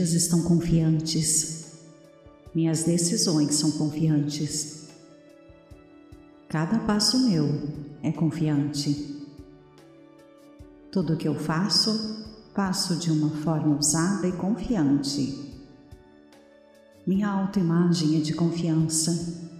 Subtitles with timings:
[0.00, 1.74] Dias estão confiantes.
[2.54, 4.88] Minhas decisões são confiantes.
[6.48, 7.68] Cada passo meu
[8.02, 9.28] é confiante.
[10.90, 12.24] Tudo que eu faço,
[12.54, 15.60] faço de uma forma ousada e confiante.
[17.06, 19.50] Minha autoimagem é de confiança.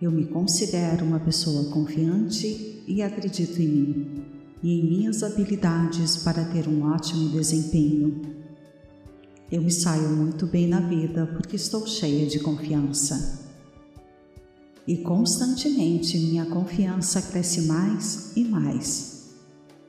[0.00, 4.24] Eu me considero uma pessoa confiante e acredito em mim
[4.62, 8.45] e em minhas habilidades para ter um ótimo desempenho.
[9.50, 13.44] Eu me saio muito bem na vida porque estou cheia de confiança.
[14.86, 19.34] E constantemente minha confiança cresce mais e mais.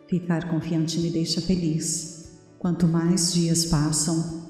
[0.07, 2.29] Ficar confiante me deixa feliz.
[2.59, 4.43] Quanto mais dias passam,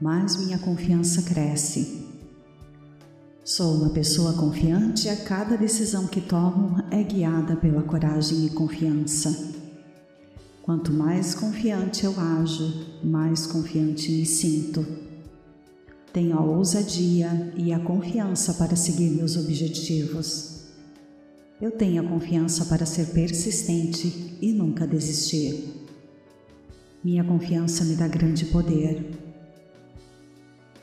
[0.00, 2.06] mais minha confiança cresce.
[3.44, 8.50] Sou uma pessoa confiante e a cada decisão que tomo é guiada pela coragem e
[8.50, 9.60] confiança.
[10.62, 14.86] Quanto mais confiante eu ajo, mais confiante me sinto.
[16.12, 20.66] Tenho a ousadia e a confiança para seguir meus objetivos.
[21.60, 25.68] Eu tenho a confiança para ser persistente e nunca desistir.
[27.02, 29.18] Minha confiança me dá grande poder.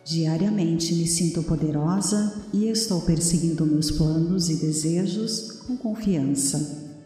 [0.03, 6.97] Diariamente me sinto poderosa e estou perseguindo meus planos e desejos com confiança.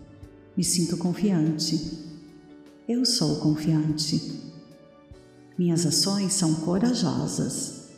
[0.57, 2.12] Me sinto confiante
[2.87, 4.51] eu sou confiante.
[5.57, 7.89] Minhas ações são corajosas.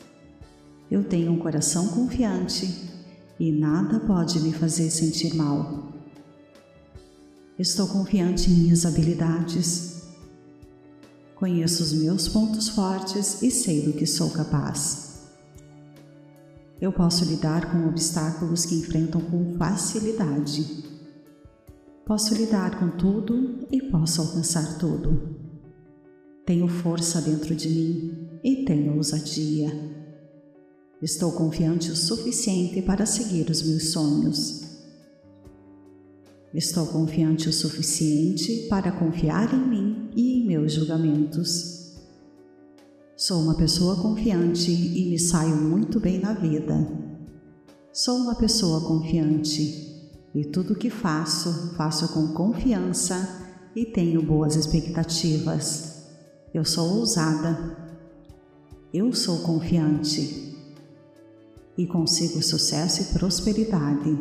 [0.92, 2.92] Eu tenho um coração confiante
[3.40, 5.92] e nada pode me fazer sentir mal.
[7.58, 10.04] Estou confiante em minhas habilidades.
[11.34, 15.16] Conheço os meus pontos fortes e sei do que sou capaz.
[16.80, 20.95] Eu posso lidar com obstáculos que enfrentam com facilidade.
[22.06, 25.36] Posso lidar com tudo e posso alcançar tudo.
[26.46, 29.72] Tenho força dentro de mim e tenho ousadia.
[31.02, 34.62] Estou confiante o suficiente para seguir os meus sonhos.
[36.54, 41.96] Estou confiante o suficiente para confiar em mim e em meus julgamentos.
[43.18, 46.88] Sou uma pessoa confiante e me saio muito bem na vida.
[47.92, 49.95] Sou uma pessoa confiante
[50.36, 53.42] e tudo que faço, faço com confiança
[53.74, 56.10] e tenho boas expectativas.
[56.54, 57.78] Eu sou ousada.
[58.94, 60.54] Eu sou confiante.
[61.78, 64.20] E consigo sucesso e prosperidade.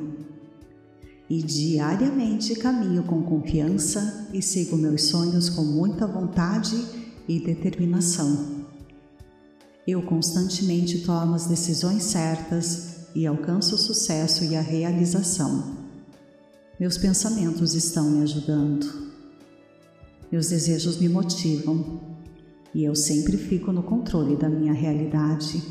[1.28, 6.76] E diariamente caminho com confiança e sigo meus sonhos com muita vontade
[7.26, 8.64] e determinação.
[9.84, 15.83] Eu constantemente tomo as decisões certas e alcanço o sucesso e a realização.
[16.78, 19.12] Meus pensamentos estão me ajudando.
[20.30, 22.00] Meus desejos me motivam
[22.74, 25.62] e eu sempre fico no controle da minha realidade.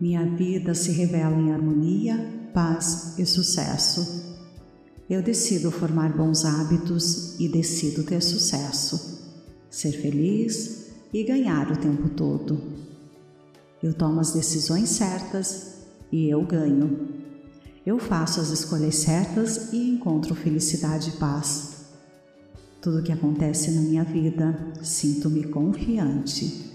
[0.00, 2.16] Minha vida se revela em harmonia,
[2.54, 4.36] paz e sucesso.
[5.10, 9.34] Eu decido formar bons hábitos e decido ter sucesso,
[9.68, 12.60] ser feliz e ganhar o tempo todo.
[13.82, 15.78] Eu tomo as decisões certas
[16.12, 17.25] e eu ganho.
[17.86, 21.86] Eu faço as escolhas certas e encontro felicidade e paz.
[22.82, 26.72] Tudo que acontece na minha vida, sinto-me confiante.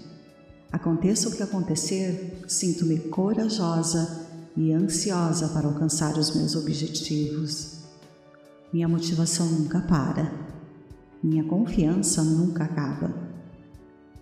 [0.72, 7.80] Aconteça o que acontecer, sinto-me corajosa e ansiosa para alcançar os meus objetivos.
[8.72, 10.32] Minha motivação nunca para.
[11.22, 13.14] Minha confiança nunca acaba.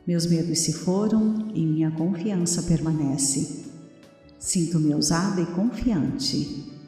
[0.04, 3.66] Meus medos se foram e minha confiança permanece.
[4.40, 6.79] Sinto-me ousada e confiante.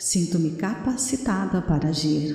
[0.00, 2.34] Sinto-me capacitada para agir.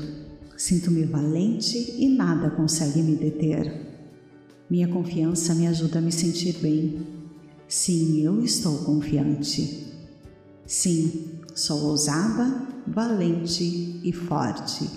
[0.55, 3.87] Sinto-me valente e nada consegue me deter.
[4.69, 7.07] Minha confiança me ajuda a me sentir bem.
[7.67, 9.83] Sim, eu estou confiante.
[10.67, 14.87] Sim, sou ousada, valente e forte.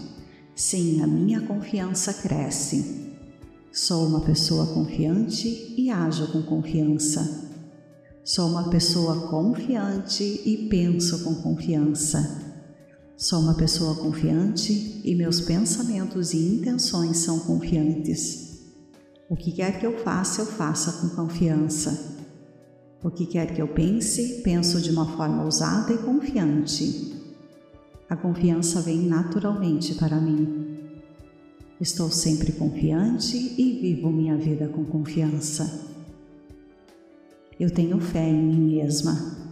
[0.55, 3.15] Sim, a minha confiança cresce.
[3.73, 7.49] Sou uma pessoa confiante e ajo com confiança.
[8.23, 12.48] Sou uma pessoa confiante e penso com confiança.
[13.21, 18.61] Sou uma pessoa confiante e meus pensamentos e intenções são confiantes.
[19.29, 22.17] O que quer que eu faça, eu faça com confiança.
[23.03, 27.21] O que quer que eu pense, penso de uma forma ousada e confiante.
[28.09, 30.79] A confiança vem naturalmente para mim.
[31.81, 35.89] Estou sempre confiante e vivo minha vida com confiança.
[37.59, 39.48] Eu tenho fé em mim mesma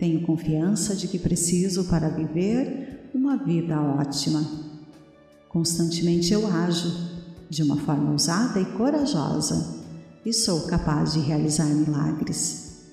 [0.00, 4.42] tenho confiança de que preciso para viver uma vida ótima.
[5.46, 6.90] Constantemente eu ajo,
[7.50, 9.84] de uma forma ousada e corajosa
[10.24, 12.86] e sou capaz de realizar milagres.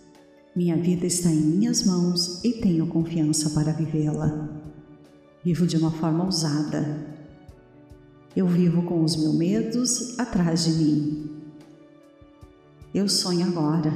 [0.54, 4.50] Minha vida está em minhas mãos e tenho confiança para vivê-la.
[5.45, 7.07] Vivo de uma forma ousada.
[8.36, 11.30] Eu vivo com os meus medos atrás de mim.
[12.94, 13.94] Eu sonho agora.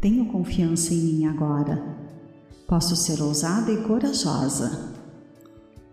[0.00, 2.05] Tenho confiança em mim agora.
[2.66, 4.90] Posso ser ousada e corajosa.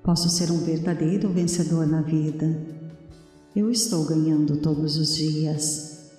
[0.01, 2.59] Posso ser um verdadeiro vencedor na vida.
[3.55, 6.09] Eu estou ganhando todos os dias.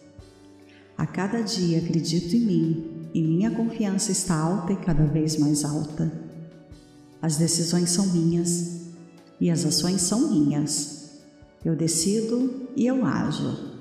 [0.96, 5.64] A cada dia acredito em mim e minha confiança está alta e cada vez mais
[5.64, 6.12] alta.
[7.20, 8.82] As decisões são minhas
[9.40, 11.18] e as ações são minhas.
[11.64, 13.74] Eu decido e eu ajo.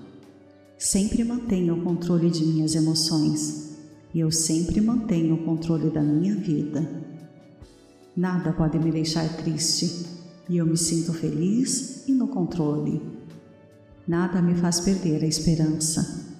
[0.79, 3.72] Sempre mantenho o controle de minhas emoções
[4.13, 6.87] e eu sempre mantenho o controle da minha vida.
[8.15, 10.05] Nada pode me deixar triste
[10.47, 13.01] e eu me sinto feliz e no controle.
[14.07, 16.31] Nada me faz perder a esperança.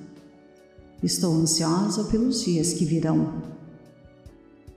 [1.01, 3.41] Estou ansiosa pelos dias que virão.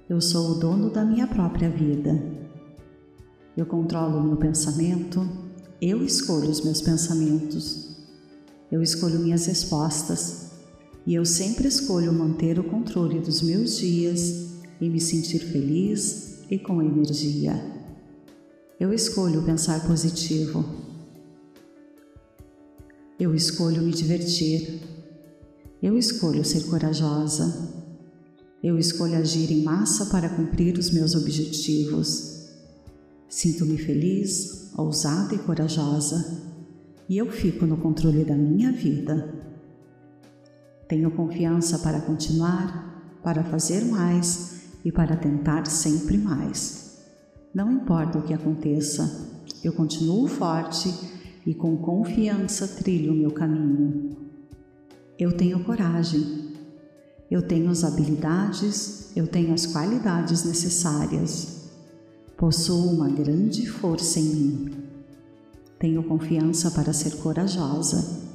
[0.09, 2.19] Eu sou o dono da minha própria vida.
[3.57, 5.29] Eu controlo o meu pensamento,
[5.81, 7.97] eu escolho os meus pensamentos.
[8.71, 10.46] Eu escolho minhas respostas
[11.07, 14.49] e eu sempre escolho manter o controle dos meus dias
[14.81, 17.55] e me sentir feliz e com energia.
[18.79, 20.65] Eu escolho pensar positivo.
[23.21, 24.81] Eu escolho me divertir.
[25.81, 27.73] Eu escolho ser corajosa.
[28.61, 32.49] Eu escolho agir em massa para cumprir os meus objetivos.
[33.29, 36.43] Sinto-me feliz, ousada e corajosa,
[37.09, 39.46] e eu fico no controle da minha vida.
[40.89, 46.99] Tenho confiança para continuar, para fazer mais e para tentar sempre mais.
[47.53, 49.29] Não importa o que aconteça,
[49.65, 50.93] eu continuo forte
[51.45, 54.17] e com confiança trilho o meu caminho.
[55.19, 56.53] Eu tenho coragem,
[57.31, 61.71] eu tenho as habilidades, eu tenho as qualidades necessárias.
[62.37, 64.71] Possuo uma grande força em mim.
[65.79, 68.26] Tenho confiança para ser corajosa.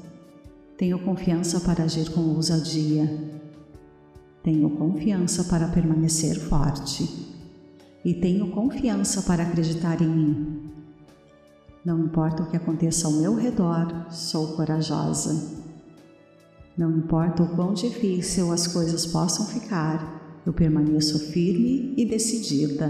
[0.81, 3.07] Tenho confiança para agir com ousadia.
[4.41, 7.07] Tenho confiança para permanecer forte.
[8.03, 10.71] E tenho confiança para acreditar em mim.
[11.85, 15.59] Não importa o que aconteça ao meu redor, sou corajosa.
[16.75, 22.89] Não importa o quão difícil as coisas possam ficar, eu permaneço firme e decidida.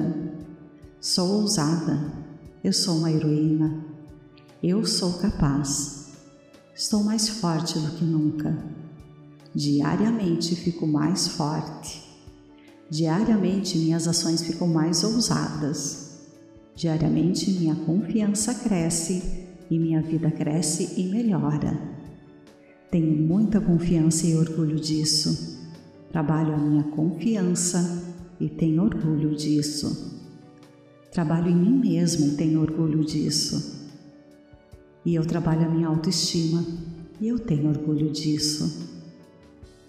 [1.02, 2.00] Sou ousada,
[2.64, 3.84] eu sou uma heroína,
[4.64, 6.00] eu sou capaz.
[6.73, 8.57] Estou mais forte do que nunca.
[9.53, 12.01] Diariamente fico mais forte.
[12.89, 16.19] Diariamente minhas ações ficam mais ousadas.
[16.73, 21.77] Diariamente minha confiança cresce e minha vida cresce e melhora.
[22.89, 25.59] Tenho muita confiança e orgulho disso.
[26.09, 28.03] Trabalho a minha confiança
[28.39, 30.19] e tenho orgulho disso.
[31.12, 33.81] Trabalho em mim mesma e tenho orgulho disso.
[35.06, 36.64] E eu trabalho a minha autoestima
[37.19, 38.90] e eu tenho orgulho disso.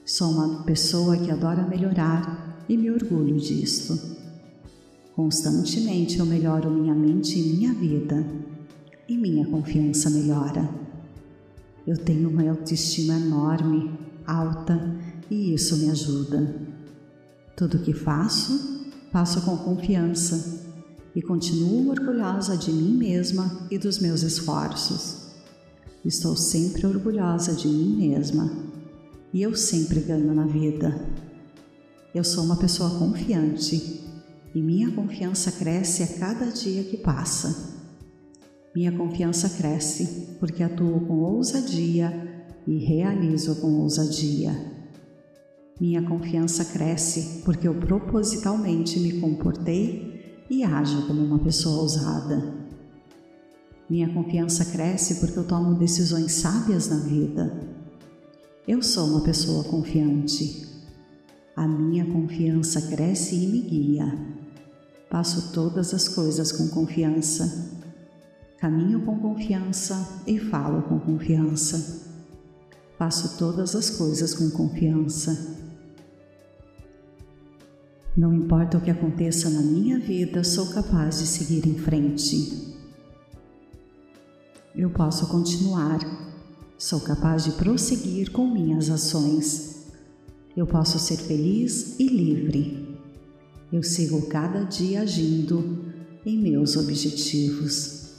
[0.04, 4.18] Sou uma pessoa que adora melhorar e me orgulho disso.
[5.14, 8.26] Constantemente eu melhoro minha mente e minha vida,
[9.06, 10.68] e minha confiança melhora.
[11.87, 13.90] Eu tenho uma autoestima enorme,
[14.26, 14.96] alta,
[15.30, 16.56] e isso me ajuda.
[17.54, 20.71] Tudo que faço, faço com confiança
[21.14, 25.23] e continuo orgulhosa de mim mesma e dos meus esforços.
[26.04, 28.50] Estou sempre orgulhosa de mim mesma
[29.33, 31.07] e eu sempre ganho na vida.
[32.14, 34.00] Eu sou uma pessoa confiante
[34.54, 37.73] e minha confiança cresce a cada dia que passa.
[38.75, 44.73] Minha confiança cresce porque atuo com ousadia e realizo com ousadia.
[45.81, 50.12] Minha confiança cresce porque eu propositalmente me comportei
[50.52, 52.54] e ajo como uma pessoa ousada.
[53.88, 57.52] Minha confiança cresce porque eu tomo decisões sábias na vida.
[58.68, 60.68] Eu sou uma pessoa confiante.
[61.56, 64.18] A minha confiança cresce e me guia.
[65.11, 67.73] Faço todas as coisas com confiança
[68.62, 72.06] Caminho com confiança e falo com confiança.
[72.97, 75.62] Faço todas as coisas com confiança.
[78.14, 82.76] Não importa o que aconteça na minha vida, sou capaz de seguir em frente.
[84.76, 85.99] Eu posso continuar.
[86.76, 89.87] Sou capaz de prosseguir com minhas ações.
[90.54, 92.99] Eu posso ser feliz e livre.
[93.73, 95.87] Eu sigo cada dia agindo
[96.26, 98.16] em meus objetivos.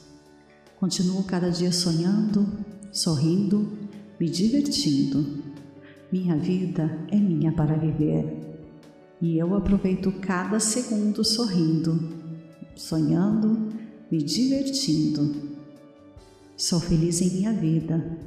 [0.79, 2.47] Continuo cada dia sonhando,
[2.91, 3.77] sorrindo,
[4.19, 5.43] me divertindo.
[6.11, 8.42] Minha vida é minha para viver
[9.23, 12.09] e eu aproveito cada segundo sorrindo,
[12.75, 13.69] sonhando,
[14.11, 15.33] me divertindo.
[16.57, 18.17] Sou feliz em minha vida.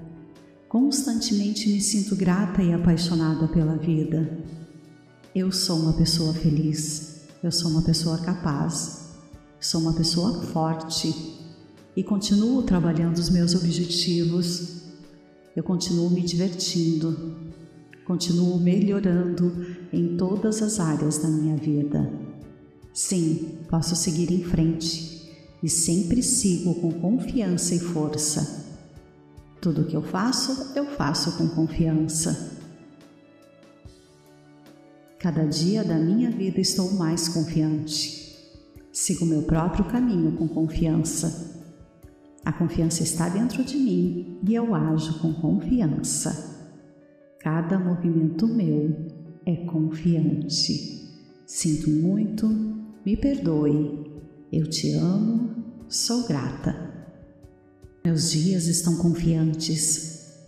[0.66, 4.42] Constantemente me sinto grata e apaixonada pela vida.
[5.34, 7.26] Eu sou uma pessoa feliz.
[7.42, 9.10] Eu sou uma pessoa capaz.
[9.60, 11.14] Sou uma pessoa forte
[11.94, 14.80] e continuo trabalhando os meus objetivos.
[15.54, 17.36] Eu continuo me divertindo,
[18.06, 22.10] continuo melhorando em todas as áreas da minha vida.
[22.92, 25.30] Sim, posso seguir em frente
[25.62, 28.64] e sempre sigo com confiança e força.
[29.60, 32.52] Tudo que eu faço, eu faço com confiança.
[35.18, 38.24] Cada dia da minha vida estou mais confiante.
[38.92, 41.56] Sigo meu próprio caminho com confiança
[42.46, 46.55] a confiança está dentro de mim e eu ajo com confiança.
[47.46, 49.06] Cada movimento meu
[49.46, 51.14] é confiante.
[51.46, 52.48] Sinto muito,
[53.06, 54.20] me perdoe.
[54.52, 55.54] Eu te amo,
[55.88, 56.74] sou grata.
[58.04, 60.42] Meus dias estão confiantes.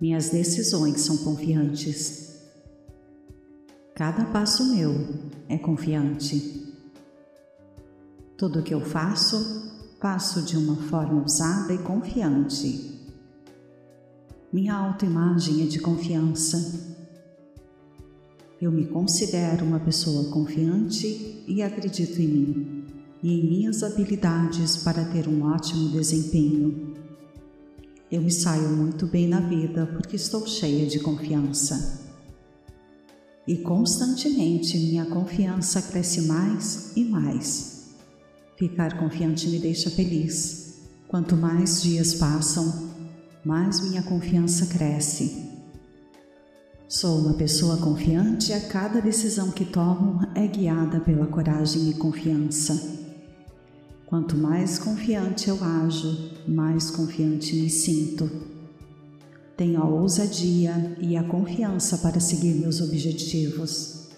[0.00, 2.40] Minhas decisões são confiantes.
[3.96, 4.94] Cada passo meu
[5.48, 6.72] é confiante.
[8.36, 9.66] Tudo que eu faço
[10.00, 12.97] Faço de uma forma ousada e confiante.
[14.50, 16.96] Minha autoimagem é de confiança.
[18.58, 22.84] Eu me considero uma pessoa confiante e acredito em mim
[23.22, 26.94] e em minhas habilidades para ter um ótimo desempenho.
[28.10, 32.08] Eu me saio muito bem na vida porque estou cheia de confiança.
[33.46, 37.90] E constantemente minha confiança cresce mais e mais.
[38.56, 40.78] Ficar confiante me deixa feliz.
[41.06, 42.87] Quanto mais dias passam,
[43.48, 45.48] mais minha confiança cresce.
[46.86, 51.94] Sou uma pessoa confiante e a cada decisão que tomo é guiada pela coragem e
[51.94, 52.78] confiança.
[54.04, 58.30] Quanto mais confiante eu ajo, mais confiante me sinto.
[59.56, 64.10] Tenho a ousadia e a confiança para seguir meus objetivos.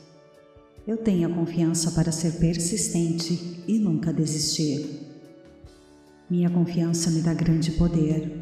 [0.85, 5.07] Eu tenho a confiança para ser persistente e nunca desistir.
[6.29, 8.40] Minha confiança me dá grande poder.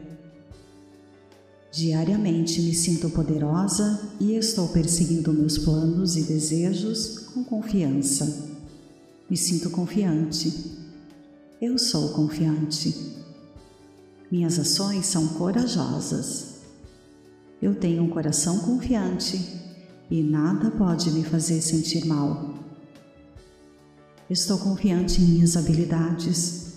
[1.70, 8.56] Diariamente me sinto poderosa e estou perseguindo meus planos e desejos com confiança.
[9.28, 10.78] Me sinto confiante.
[11.60, 13.16] Eu sou confiante.
[14.30, 16.56] Minhas ações são corajosas.
[17.60, 19.38] Eu tenho um coração confiante
[20.10, 22.54] e nada pode me fazer sentir mal.
[24.30, 26.67] Estou confiante em minhas habilidades.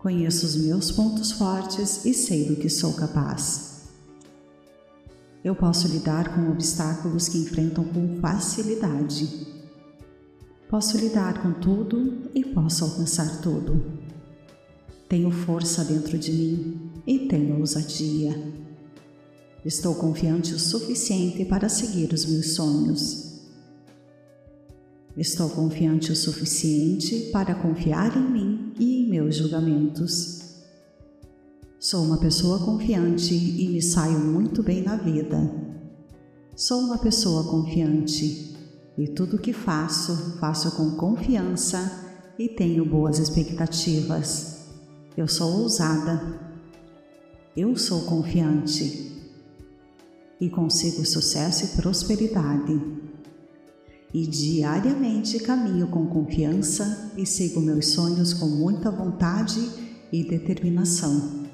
[0.00, 3.82] Conheço os meus pontos fortes e sei do que sou capaz.
[5.44, 9.46] Eu posso lidar com obstáculos que enfrentam com facilidade.
[10.70, 14.00] Posso lidar com tudo e posso alcançar tudo.
[15.06, 18.34] Tenho força dentro de mim e tenho ousadia.
[19.66, 23.29] Estou confiante o suficiente para seguir os meus sonhos.
[25.20, 30.40] Estou confiante o suficiente para confiar em mim e em meus julgamentos.
[31.78, 35.38] Sou uma pessoa confiante e me saio muito bem na vida.
[36.56, 38.56] Sou uma pessoa confiante
[38.96, 44.70] e tudo que faço, faço com confiança e tenho boas expectativas.
[45.14, 46.40] Eu sou ousada.
[47.54, 49.12] Eu sou confiante
[50.40, 52.80] e consigo sucesso e prosperidade.
[54.12, 59.60] E diariamente caminho com confiança e sigo meus sonhos com muita vontade
[60.12, 61.44] e determinação.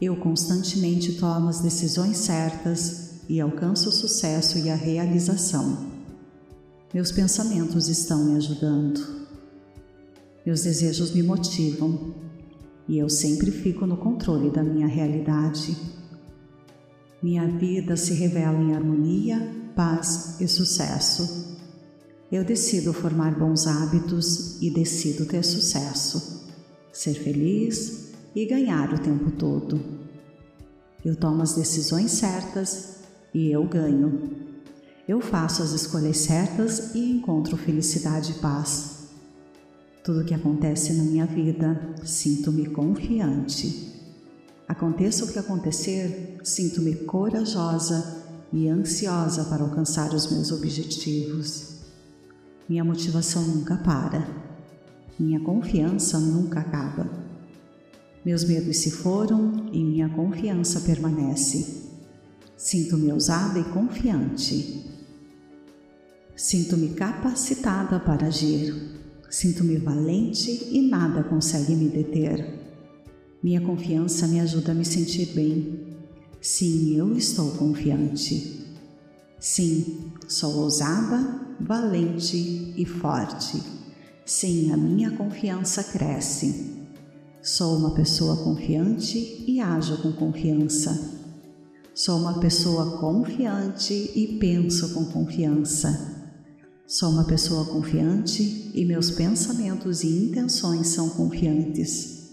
[0.00, 5.86] Eu constantemente tomo as decisões certas e alcanço o sucesso e a realização.
[6.92, 9.00] Meus pensamentos estão me ajudando.
[10.44, 12.14] Meus desejos me motivam
[12.88, 15.76] e eu sempre fico no controle da minha realidade
[17.22, 21.58] minha vida se revela em harmonia, paz e sucesso.
[22.30, 26.46] Eu decido formar bons hábitos e decido ter sucesso,
[26.92, 29.80] ser feliz e ganhar o tempo todo.
[31.04, 33.00] Eu tomo as decisões certas
[33.34, 34.30] e eu ganho.
[35.08, 39.08] Eu faço as escolhas certas e encontro felicidade e paz.
[40.04, 43.90] Tudo que acontece na minha vida, sinto-me confiante.
[44.68, 48.19] Aconteça o que acontecer, sinto-me corajosa
[48.52, 51.80] e ansiosa para alcançar os meus objetivos.
[52.68, 54.26] Minha motivação nunca para.
[55.18, 57.10] Minha confiança nunca acaba.
[58.24, 61.88] Meus medos se foram e minha confiança permanece.
[62.56, 64.84] Sinto-me ousada e confiante.
[66.36, 68.74] Sinto-me capacitada para agir.
[69.30, 72.60] Sinto-me valente e nada consegue me deter.
[73.42, 75.89] Minha confiança me ajuda a me sentir bem.
[76.40, 78.66] Sim, eu estou confiante.
[79.38, 83.62] Sim, sou ousada, valente e forte.
[84.24, 86.86] Sim, a minha confiança cresce.
[87.42, 91.20] Sou uma pessoa confiante e ajo com confiança.
[91.94, 96.30] Sou uma pessoa confiante e penso com confiança.
[96.86, 102.30] Sou uma pessoa confiante e meus pensamentos e intenções são confiantes.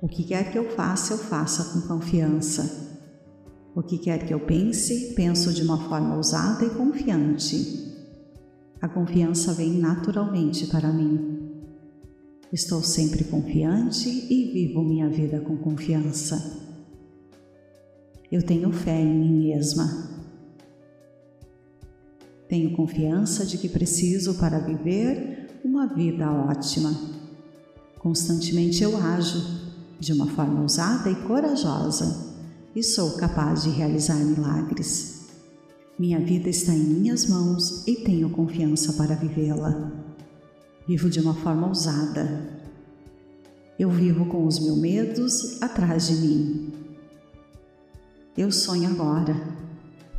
[0.00, 2.91] O que quer que eu faça, eu faça com confiança.
[3.74, 7.90] O que quer que eu pense, penso de uma forma ousada e confiante.
[8.82, 11.40] A confiança vem naturalmente para mim.
[12.52, 16.60] Estou sempre confiante e vivo minha vida com confiança.
[18.30, 20.10] Eu tenho fé em mim mesma.
[22.50, 26.94] Tenho confiança de que preciso para viver uma vida ótima.
[27.98, 29.62] Constantemente eu ajo
[29.98, 32.31] de uma forma ousada e corajosa
[32.74, 35.28] e sou capaz de realizar milagres.
[35.98, 39.92] Minha vida está em minhas mãos e tenho confiança para vivê-la.
[40.88, 42.60] Vivo de uma forma ousada.
[43.78, 46.72] Eu vivo com os meus medos atrás de mim.
[48.36, 49.36] Eu sonho agora.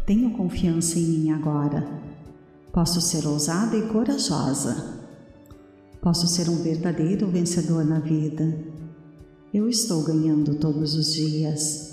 [0.05, 1.85] Tenho confiança em mim agora.
[2.71, 4.99] Posso ser ousada e corajosa.
[6.01, 8.57] Posso ser um verdadeiro vencedor na vida.
[9.53, 11.92] Eu estou ganhando todos os dias.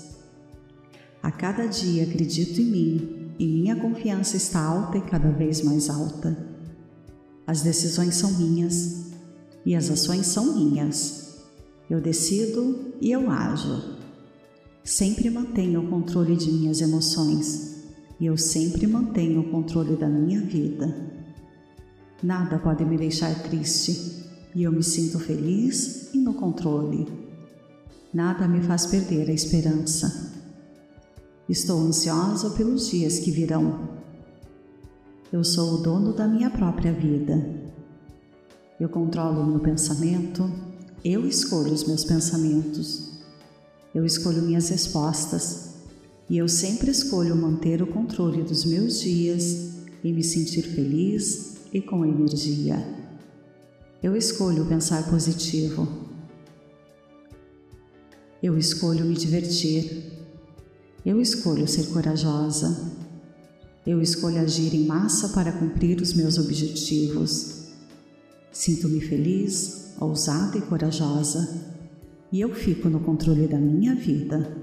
[1.21, 5.89] A cada dia acredito em mim e minha confiança está alta e cada vez mais
[5.89, 6.35] alta.
[7.45, 9.11] As decisões são minhas
[9.65, 11.41] e as ações são minhas.
[11.89, 13.97] Eu decido e eu ajo.
[14.83, 17.83] Sempre mantenho o controle de minhas emoções
[18.19, 21.11] e eu sempre mantenho o controle da minha vida.
[22.23, 27.07] Nada pode me deixar triste e eu me sinto feliz e no controle.
[28.13, 30.30] Nada me faz perder a esperança.
[31.51, 34.01] Estou ansiosa pelos dias que virão
[35.31, 37.41] eu sou o dono da minha própria vida.
[38.77, 40.51] Eu controlo o meu pensamento,
[41.05, 43.21] eu escolho os meus pensamentos,
[43.95, 45.75] eu escolho minhas respostas
[46.29, 49.71] e eu sempre escolho manter o controle dos meus dias
[50.03, 52.77] e me sentir feliz e com energia.
[54.03, 55.87] Eu escolho pensar positivo.
[58.43, 60.10] Eu escolho me divertir.
[61.03, 62.91] Eu escolho ser corajosa.
[63.87, 67.69] Eu escolho agir em massa para cumprir os meus objetivos.
[68.51, 71.65] Sinto-me feliz, ousada e corajosa,
[72.31, 74.55] e eu fico no controle da minha vida.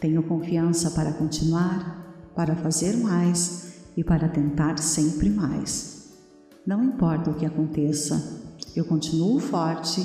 [0.00, 6.10] Tenho confiança para continuar, para fazer mais e para tentar sempre mais.
[6.66, 8.42] Não importa o que aconteça,
[8.74, 10.04] eu continuo forte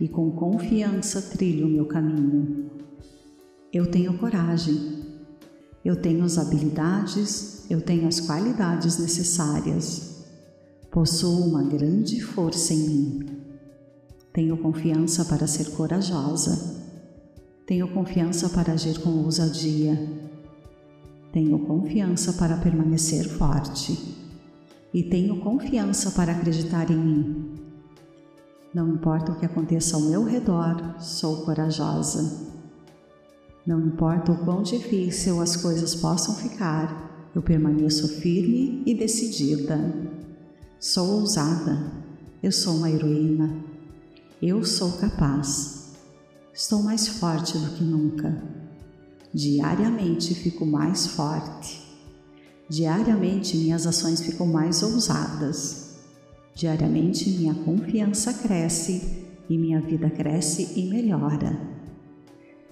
[0.00, 2.81] e com confiança trilho o meu caminho.
[3.72, 5.02] Eu tenho coragem
[5.84, 10.24] eu tenho as habilidades, eu tenho as qualidades necessárias.
[10.92, 13.26] Possuo uma grande força em mim.
[14.32, 16.80] Tenho confiança para ser corajosa.
[17.66, 19.98] Tenho confiança para agir com ousadia.
[21.32, 24.16] Tenho confiança para permanecer forte.
[24.94, 27.54] E tenho confiança para acreditar em mim.
[28.72, 32.51] Não importa o que aconteça ao meu redor, sou corajosa.
[33.64, 39.78] Não importa o quão difícil as coisas possam ficar, eu permaneço firme e decidida.
[40.80, 41.92] Sou ousada,
[42.42, 43.54] eu sou uma heroína,
[44.42, 45.92] eu sou capaz.
[46.52, 48.42] Estou mais forte do que nunca.
[49.32, 51.80] Diariamente fico mais forte.
[52.68, 55.98] Diariamente minhas ações ficam mais ousadas.
[56.54, 61.71] Diariamente minha confiança cresce e minha vida cresce e melhora.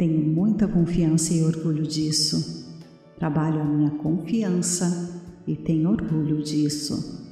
[0.00, 2.74] Tenho muita confiança e orgulho disso.
[3.18, 7.28] Trabalho a minha confiança e tenho orgulho disso.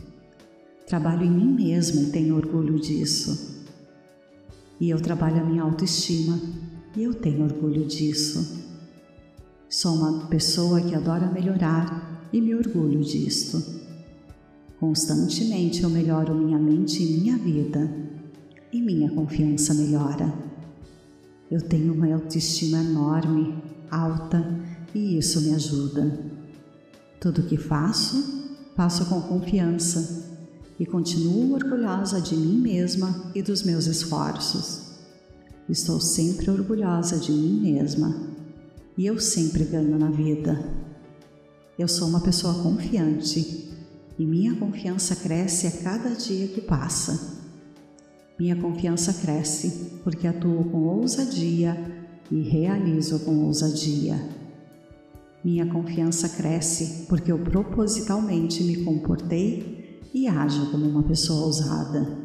[0.86, 3.64] Trabalho em mim mesma e tenho orgulho disso.
[4.78, 6.38] E eu trabalho a minha autoestima
[6.94, 8.62] e eu tenho orgulho disso.
[9.66, 13.64] Sou uma pessoa que adora melhorar e me orgulho disto.
[14.78, 17.90] Constantemente eu melhoro minha mente e minha vida,
[18.70, 20.47] e minha confiança melhora.
[21.50, 24.58] Eu tenho uma autoestima enorme, alta,
[24.94, 26.18] e isso me ajuda.
[27.18, 30.26] Tudo que faço, faço com confiança
[30.78, 34.88] e continuo orgulhosa de mim mesma e dos meus esforços.
[35.68, 38.14] Estou sempre orgulhosa de mim mesma
[38.96, 40.62] e eu sempre ganho na vida.
[41.78, 43.70] Eu sou uma pessoa confiante
[44.18, 47.37] e minha confiança cresce a cada dia que passa.
[48.38, 51.76] Minha confiança cresce porque atuo com ousadia
[52.30, 54.16] e realizo com ousadia.
[55.44, 62.16] Minha confiança cresce porque eu propositalmente me comportei e ajo como uma pessoa ousada.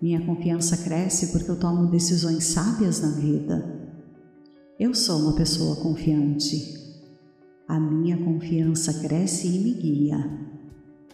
[0.00, 3.90] Minha confiança cresce porque eu tomo decisões sábias na vida.
[4.78, 6.76] Eu sou uma pessoa confiante.
[7.66, 10.46] A minha confiança cresce e me guia.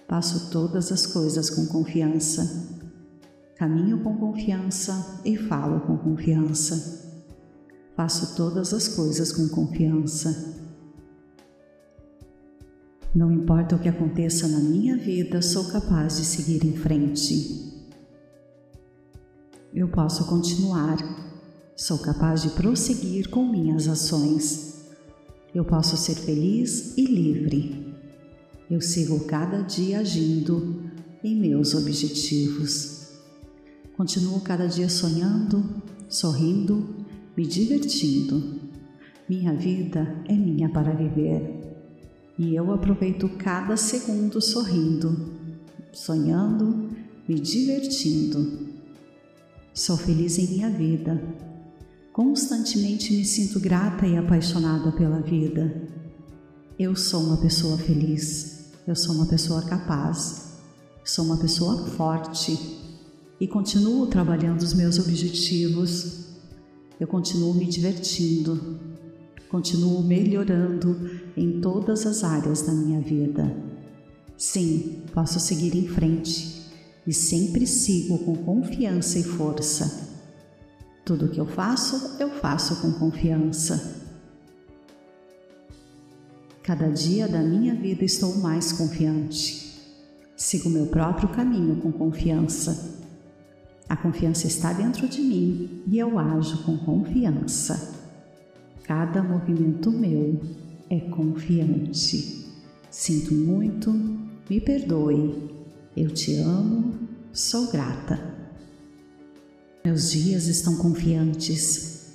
[0.07, 2.82] Faço todas as coisas com confiança.
[3.63, 7.09] Caminho com confiança e falo com confiança.
[7.95, 10.59] Faço todas as coisas com confiança.
[13.15, 17.89] Não importa o que aconteça na minha vida, sou capaz de seguir em frente.
[19.73, 20.99] Eu posso continuar.
[21.77, 24.91] Sou capaz de prosseguir com minhas ações.
[25.55, 27.95] Eu posso ser feliz e livre.
[28.69, 30.83] Eu sigo cada dia agindo
[31.23, 32.92] em meus objetivos.
[34.03, 38.59] Continuo cada dia sonhando, sorrindo, me divertindo.
[39.29, 41.87] Minha vida é minha para viver
[42.37, 45.33] e eu aproveito cada segundo sorrindo,
[45.93, 46.91] sonhando,
[47.29, 48.73] me divertindo
[49.73, 51.23] Sou feliz em minha vida.
[52.13, 55.81] Constantemente me sinto grata e apaixonada pela vida.
[56.77, 58.73] Eu sou uma pessoa feliz.
[58.85, 60.59] Eu sou uma pessoa capaz.
[61.05, 62.82] Sou uma pessoa forte
[63.43, 66.27] e continuo trabalhando os meus objetivos.
[67.01, 68.79] Eu continuo me divertindo.
[69.49, 73.53] Continuo melhorando em todas as áreas da minha vida.
[74.37, 76.71] Sim, posso seguir em frente
[77.05, 80.09] e sempre sigo com confiança e força.
[81.05, 84.05] Tudo que eu faço, eu faço com confiança.
[86.63, 89.83] Cada dia da minha vida estou mais confiante.
[90.37, 93.02] Sigo meu próprio caminho com confiança.
[93.93, 97.95] A confiança está dentro de mim e eu ajo com confiança.
[98.85, 100.41] Cada movimento meu
[100.89, 102.47] é confiante.
[102.91, 103.93] Sinto muito,
[104.49, 105.55] me perdoe,
[105.95, 106.95] eu te amo,
[107.35, 108.19] sou grata.
[109.85, 112.15] Meus dias estão confiantes.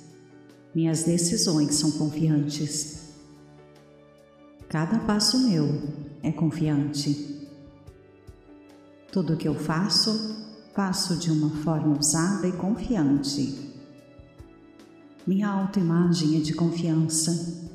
[0.74, 3.12] Minhas decisões são confiantes.
[4.68, 5.80] Cada passo meu
[6.24, 7.46] é confiante.
[9.12, 10.47] Tudo que eu faço,
[10.78, 13.74] faço de uma forma ousada e confiante.
[15.26, 17.68] Minha autoimagem é de confiança.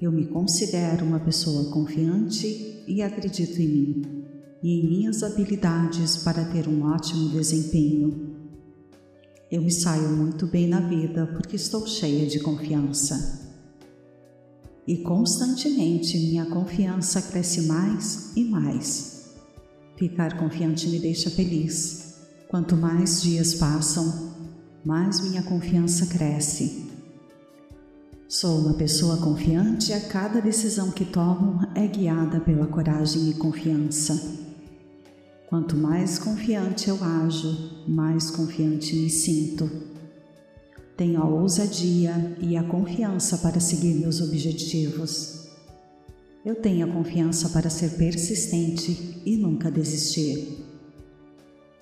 [0.00, 4.24] Eu me considero uma pessoa confiante e acredito em mim
[4.62, 8.38] e em minhas habilidades para ter um ótimo desempenho.
[9.50, 13.52] Eu me saio muito bem na vida porque estou cheia de confiança.
[14.86, 19.13] E constantemente minha confiança cresce mais e mais.
[19.96, 22.14] Ficar confiante me deixa feliz.
[22.48, 24.34] Quanto mais dias passam,
[24.84, 26.90] mais minha confiança cresce.
[28.28, 33.34] Sou uma pessoa confiante e a cada decisão que tomo é guiada pela coragem e
[33.34, 34.20] confiança.
[35.46, 39.70] Quanto mais confiante eu ajo, mais confiante me sinto.
[40.96, 45.43] Tenho a ousadia e a confiança para seguir meus objetivos.
[46.44, 50.64] Eu tenho a confiança para ser persistente e nunca desistir.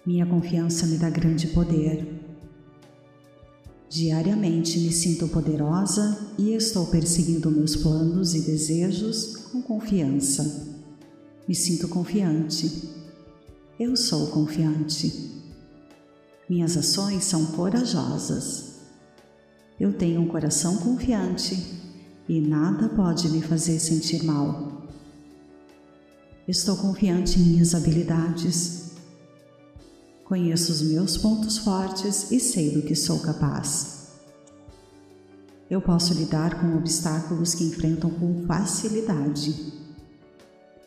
[0.07, 2.07] Minha confiança me dá grande poder.
[3.89, 10.81] Diariamente me sinto poderosa e estou perseguindo meus planos e desejos com confiança.
[11.49, 13.03] Me sinto confiante
[13.83, 15.43] eu sou confiante.
[16.49, 18.77] Minhas ações são corajosas.
[19.81, 21.82] Eu tenho um coração confiante
[22.29, 24.83] e nada pode me fazer sentir mal.
[26.47, 28.93] Estou confiante em minhas habilidades.
[30.25, 34.09] Conheço os meus pontos fortes e sei do que sou capaz.
[35.71, 39.73] Eu posso lidar com obstáculos que enfrentam com facilidade.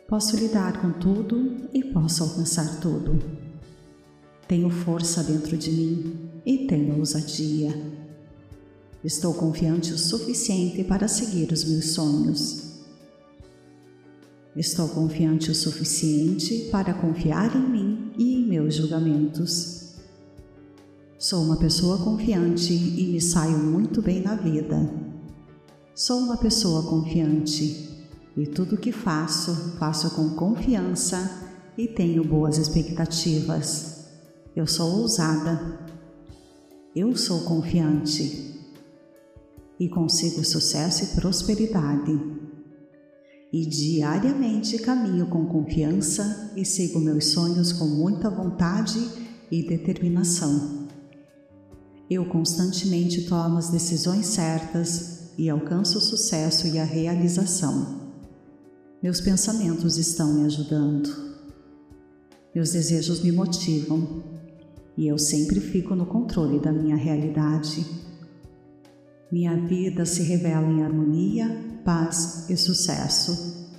[0.08, 3.20] Posso lidar com tudo e posso alcançar tudo.
[4.48, 8.05] Tenho força dentro de mim e tenho ousadia.
[9.06, 12.64] Estou confiante o suficiente para seguir os meus sonhos.
[14.56, 19.94] Estou confiante o suficiente para confiar em mim e em meus julgamentos.
[21.20, 24.92] Sou uma pessoa confiante e me saio muito bem na vida.
[25.94, 34.08] Sou uma pessoa confiante e tudo que faço, faço com confiança e tenho boas expectativas.
[34.56, 35.80] Eu sou ousada.
[36.96, 38.55] Eu sou confiante
[39.80, 42.20] e consigo sucesso e prosperidade.
[43.52, 49.00] E diariamente caminho com confiança e sigo meus sonhos com muita vontade
[49.52, 50.88] e determinação.
[52.10, 58.14] Eu constantemente tomo as decisões certas e alcanço o sucesso e a realização.
[59.02, 61.10] Meus pensamentos estão me ajudando.
[62.54, 64.24] Meus desejos me motivam
[64.98, 67.86] e eu sempre fico no controle da minha realidade.
[69.32, 71.50] Minha vida se revela em harmonia,
[71.84, 73.74] paz e sucesso.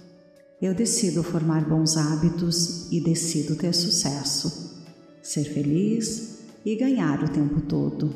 [0.61, 4.85] Eu decido formar bons hábitos e decido ter sucesso,
[5.23, 8.13] ser feliz e ganhar o tempo todo.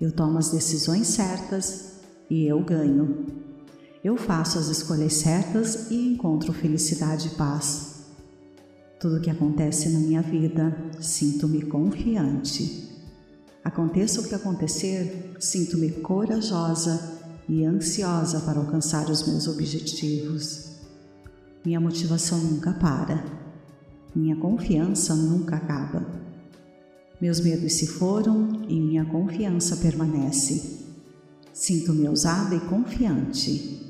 [0.00, 1.92] Eu tomo as decisões certas
[2.28, 3.26] e eu ganho.
[4.04, 8.02] Eu faço as escolhas certas e encontro felicidade e paz.
[9.00, 12.91] Tudo que acontece na minha vida, sinto-me confiante.
[13.64, 20.72] Aconteça o que acontecer, sinto-me corajosa e ansiosa para alcançar os meus objetivos.
[21.64, 23.24] Minha motivação nunca para.
[24.14, 26.04] Minha confiança nunca acaba.
[27.20, 30.80] Meus medos se foram e minha confiança permanece.
[31.52, 33.80] Sinto-me ousada e confiante.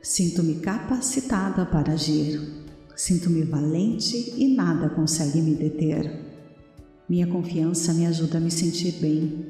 [0.00, 2.40] Sinto-me capacitada para agir.
[2.96, 6.31] Sinto-me valente e nada consegue me deter.
[7.08, 9.46] Minha confiança me ajuda a me sentir bem.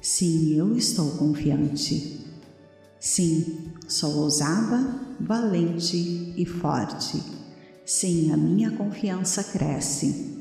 [0.00, 2.20] Sim, eu estou confiante.
[2.98, 7.22] Sim, sou ousada, valente e forte.
[7.84, 10.36] Sim, a minha confiança cresce.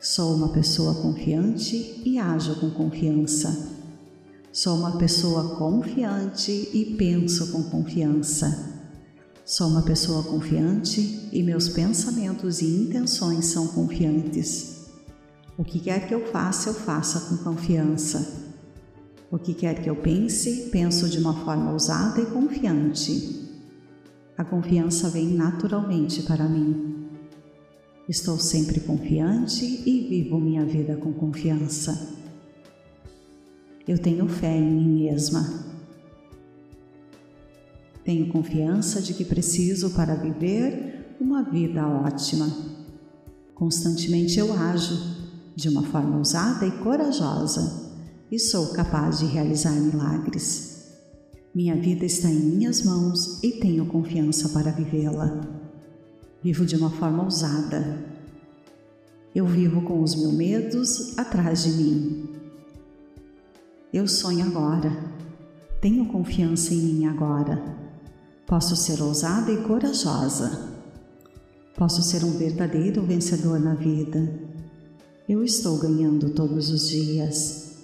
[0.00, 3.70] Sou uma pessoa confiante e ajo com confiança.
[4.52, 8.82] Sou uma pessoa confiante e penso com confiança.
[9.46, 14.73] Sou uma pessoa confiante e meus pensamentos e intenções são confiantes.
[15.56, 18.52] O que quer que eu faça, eu faça com confiança.
[19.30, 23.48] O que quer que eu pense, penso de uma forma ousada e confiante.
[24.36, 27.06] A confiança vem naturalmente para mim.
[28.08, 32.12] Estou sempre confiante e vivo minha vida com confiança.
[33.86, 35.64] Eu tenho fé em mim mesma.
[38.04, 42.50] Tenho confiança de que preciso para viver uma vida ótima.
[43.54, 45.23] Constantemente eu ajo
[45.54, 47.84] de uma forma ousada e corajosa
[48.30, 50.74] e sou capaz de realizar milagres.
[51.54, 55.40] Minha vida está em minhas mãos e tenho confiança para vivê-la.
[56.42, 58.04] Vivo de uma forma ousada.
[59.32, 62.28] Eu vivo com os meus medos atrás de mim.
[63.92, 64.90] Eu sonho agora.
[65.80, 67.62] Tenho confiança em mim agora.
[68.46, 70.74] Posso ser ousada e corajosa.
[71.76, 74.40] Posso ser um verdadeiro vencedor na vida.
[75.26, 77.76] Eu estou ganhando todos os dias.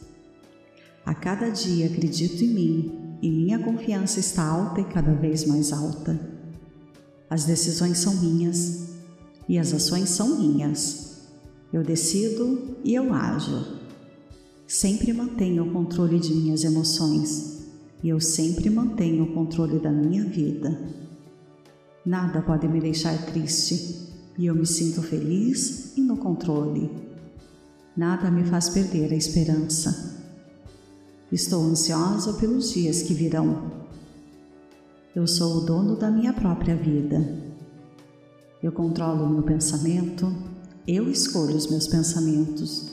[1.07, 5.73] A cada dia acredito em mim e minha confiança está alta e cada vez mais
[5.73, 6.21] alta.
[7.31, 8.91] As decisões são minhas
[9.49, 11.31] e as ações são minhas.
[11.73, 13.79] Eu decido e eu ajo.
[14.67, 17.71] Sempre mantenho o controle de minhas emoções
[18.03, 20.79] e eu sempre mantenho o controle da minha vida.
[22.05, 27.10] Nada pode me deixar triste e eu me sinto feliz e no controle.
[27.97, 30.17] Nada me faz perder a esperança.
[31.33, 33.71] Estou ansiosa pelos dias que virão.
[35.15, 37.51] Eu sou o dono da minha própria vida.
[38.63, 40.33] Eu controlo o meu pensamento,
[40.87, 42.93] eu escolho os meus pensamentos.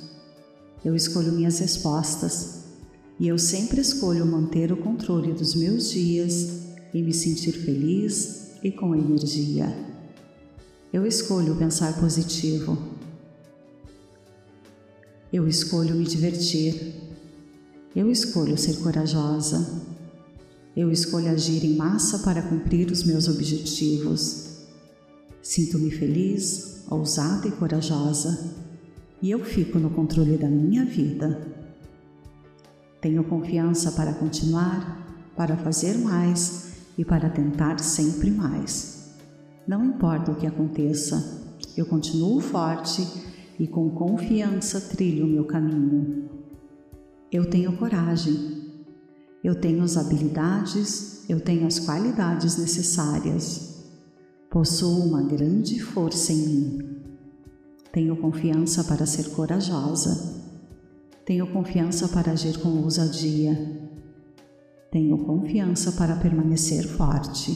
[0.84, 2.64] Eu escolho minhas respostas
[3.20, 6.62] e eu sempre escolho manter o controle dos meus dias
[6.94, 9.68] e me sentir feliz e com energia.
[10.92, 12.97] Eu escolho pensar positivo.
[15.32, 16.96] Eu escolho me divertir.
[17.94, 19.86] Eu escolho ser corajosa.
[20.76, 24.48] Eu escolho agir em massa para cumprir os meus objetivos.
[25.42, 28.54] Sinto-me feliz, ousada e corajosa,
[29.22, 31.42] e eu fico no controle da minha vida.
[33.02, 39.10] Tenho confiança para continuar, para fazer mais e para tentar sempre mais.
[39.68, 41.44] Não importa o que aconteça,
[41.76, 43.06] eu continuo forte
[43.60, 46.30] e com confiança trilho o meu caminho.
[47.32, 48.74] Eu tenho coragem,
[49.43, 53.86] eu tenho as habilidades, eu tenho as qualidades necessárias.
[54.50, 56.80] Possuo uma grande força em mim.
[57.91, 60.38] Tenho confiança para ser corajosa
[61.28, 63.91] tenho confiança para agir com ousadia.
[64.89, 67.52] Tenho confiança para permanecer forte.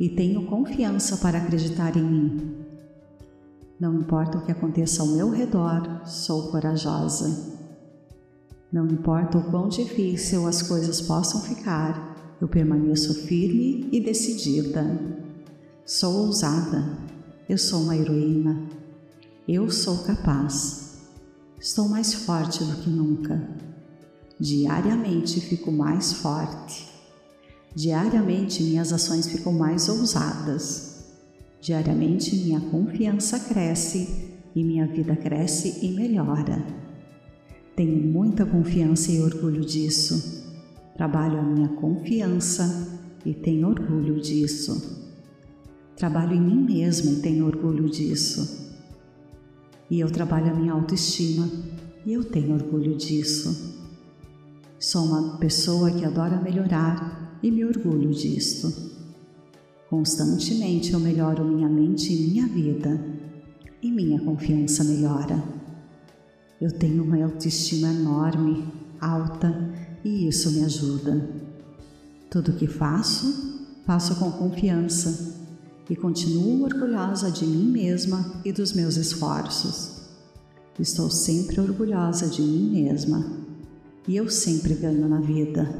[0.00, 2.63] E tenho confiança para acreditar em mim.
[3.78, 7.54] Não importa o que aconteça ao meu redor, sou corajosa.
[8.72, 14.84] Não importa o quão difícil as coisas possam ficar, eu permaneço firme e decidida.
[15.84, 16.98] Sou ousada,
[17.48, 18.62] eu sou uma heroína,
[19.46, 20.98] eu sou capaz.
[21.60, 23.42] Estou mais forte do que nunca.
[24.38, 26.92] Diariamente fico mais forte.
[27.74, 30.93] Diariamente minhas ações ficam mais ousadas.
[31.64, 36.62] Diariamente minha confiança cresce e minha vida cresce e melhora.
[37.74, 40.44] Tenho muita confiança e orgulho disso.
[40.94, 45.16] Trabalho a minha confiança e tenho orgulho disso.
[45.96, 48.76] Trabalho em mim mesma e tenho orgulho disso.
[49.90, 51.48] E eu trabalho a minha autoestima
[52.04, 53.74] e eu tenho orgulho disso.
[54.78, 58.93] Sou uma pessoa que adora melhorar e me orgulho disso.
[59.94, 63.00] Constantemente eu melhoro minha mente e minha vida,
[63.80, 65.40] e minha confiança melhora.
[66.60, 68.66] Eu tenho uma autoestima enorme,
[69.00, 69.54] alta,
[70.04, 71.30] e isso me ajuda.
[72.28, 75.36] Tudo que faço, faço com confiança
[75.88, 80.08] e continuo orgulhosa de mim mesma e dos meus esforços.
[80.76, 83.24] Estou sempre orgulhosa de mim mesma
[84.08, 85.72] e eu sempre ganho na vida.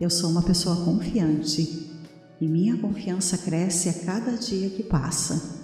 [0.00, 1.86] Eu sou uma pessoa confiante
[2.40, 5.56] e minha confiança cresce a cada dia que passa.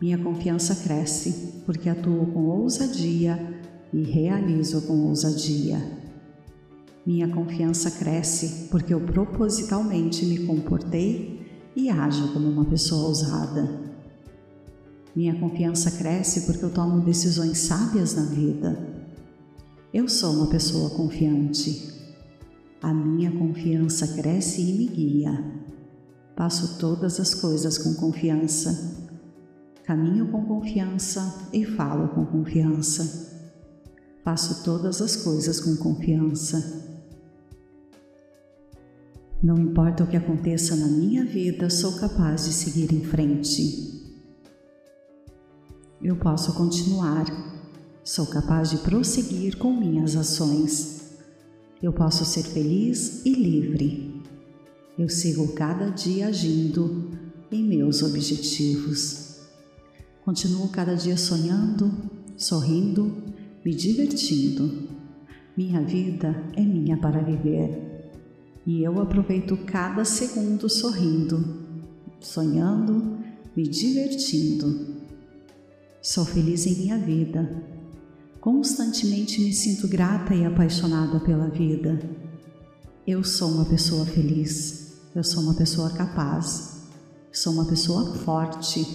[0.00, 3.60] Minha confiança cresce porque atuo com ousadia
[3.92, 5.80] e realizo com ousadia.
[7.04, 13.86] Minha confiança cresce porque eu propositalmente me comportei e ajo como uma pessoa ousada.
[15.14, 18.96] Minha confiança cresce porque eu tomo decisões sábias na vida.
[19.94, 21.94] Eu sou uma pessoa confiante.
[22.82, 25.65] A minha confiança cresce e me guia.
[26.36, 29.06] Faço todas as coisas com confiança
[29.86, 33.36] Caminho com confiança e falo com confiança.
[34.24, 36.84] Faço todas as coisas com confiança.
[39.40, 44.18] Não importa o que aconteça na minha vida, sou capaz de seguir em frente.
[46.02, 47.26] Eu posso continuar.
[48.02, 51.12] Sou capaz de prosseguir com minhas ações.
[51.80, 54.05] Eu posso ser feliz e livre.
[54.98, 57.10] Eu sigo cada dia agindo
[57.52, 59.40] em meus objetivos.
[60.24, 61.92] Continuo cada dia sonhando,
[62.36, 63.22] sorrindo,
[63.64, 64.88] me divertindo.
[65.56, 68.10] Minha vida é minha para viver
[68.66, 71.56] e eu aproveito cada segundo sorrindo,
[72.18, 73.18] sonhando,
[73.54, 74.96] me divertindo.
[76.02, 77.62] Sou feliz em minha vida.
[78.40, 81.98] Constantemente me sinto grata e apaixonada pela vida.
[83.06, 84.85] Eu sou uma pessoa feliz.
[85.16, 86.82] Eu sou uma pessoa capaz.
[87.32, 88.86] Sou uma pessoa forte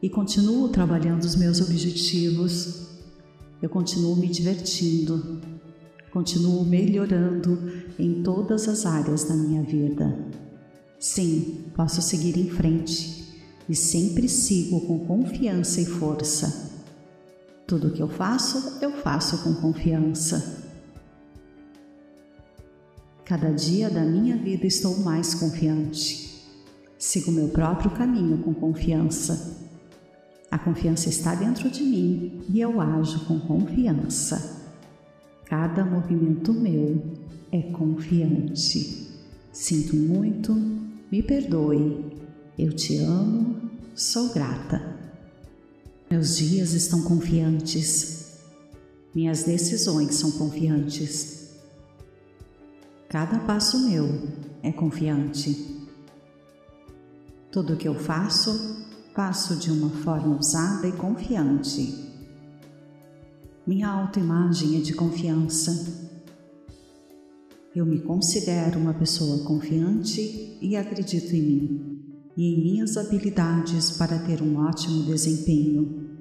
[0.00, 2.86] e continuo trabalhando os meus objetivos.
[3.60, 5.40] Eu continuo me divertindo,
[6.12, 7.58] continuo melhorando
[7.98, 10.24] em todas as áreas da minha vida.
[11.00, 13.34] Sim, posso seguir em frente
[13.68, 16.70] e sempre sigo com confiança e força.
[17.66, 20.59] Tudo que eu faço, eu faço com confiança.
[23.30, 26.44] Cada dia da minha vida estou mais confiante.
[26.98, 29.60] Sigo meu próprio caminho com confiança
[30.50, 34.66] a confiança está dentro de mim e eu ajo com confiança.
[35.44, 37.00] Cada movimento meu
[37.52, 39.08] é confiante.
[39.52, 40.52] Sinto muito,
[41.10, 42.04] me perdoe.
[42.58, 44.98] Eu te amo, sou grata.
[46.10, 48.40] Meus dias estão confiantes.
[49.14, 51.39] Minhas decisões são confiantes.
[53.10, 54.08] Cada passo meu
[54.62, 55.86] é confiante.
[57.52, 58.80] Tudo que eu faço
[59.14, 62.08] Faço de uma forma ousada e confiante.
[63.66, 66.08] Minha autoimagem é de confiança.
[67.74, 72.02] Eu me considero uma pessoa confiante e acredito em mim
[72.36, 76.18] e em minhas habilidades para ter um ótimo desempenho.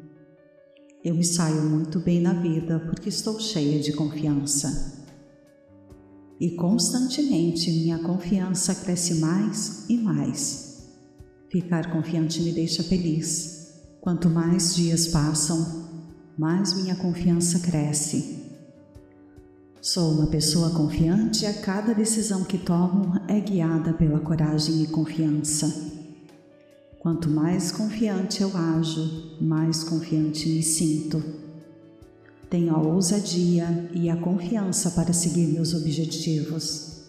[1.03, 4.98] Eu me saio muito bem na vida porque estou cheia de confiança.
[6.39, 10.69] E constantemente minha confiança cresce mais e mais
[11.49, 13.73] Ficar confiante me deixa feliz.
[13.99, 15.89] Quanto mais dias passam,
[16.37, 18.45] mais minha confiança cresce.
[19.81, 24.87] Sou uma pessoa confiante e a cada decisão que tomo é guiada pela coragem e
[24.87, 25.67] confiança.
[26.99, 31.48] Quanto mais confiante eu ajo, mais confiante me sinto.
[32.49, 37.03] Tenho a ousadia e a confiança para seguir meus objetivos.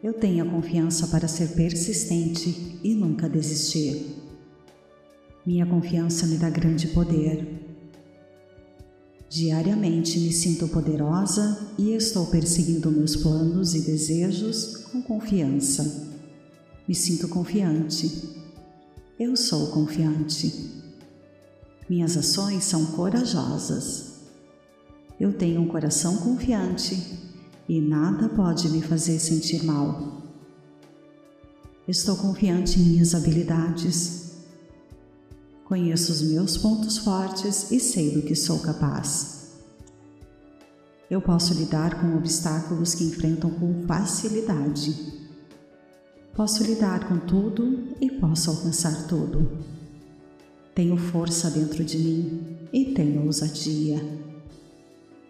[0.00, 4.14] Eu tenho a confiança para ser persistente e nunca desistir.
[5.44, 7.64] Minha confiança me dá grande poder.
[9.28, 16.12] Diariamente me sinto poderosa e estou perseguindo meus planos e desejos com confiança.
[16.86, 18.38] Me sinto confiante.
[19.18, 20.82] Eu sou confiante.
[21.90, 24.13] Minhas ações são corajosas.
[25.18, 27.18] Eu tenho um coração confiante
[27.68, 30.22] e nada pode me fazer sentir mal.
[31.86, 34.24] Estou confiante em minhas habilidades
[35.64, 39.54] Conheço os meus pontos fortes e sei do que sou capaz.
[41.10, 44.94] Eu posso lidar com obstáculos que enfrentam com facilidade.
[46.34, 49.64] Posso lidar com tudo e posso alcançar tudo.
[50.74, 54.23] Tenho força dentro de mim e tenho ousadia.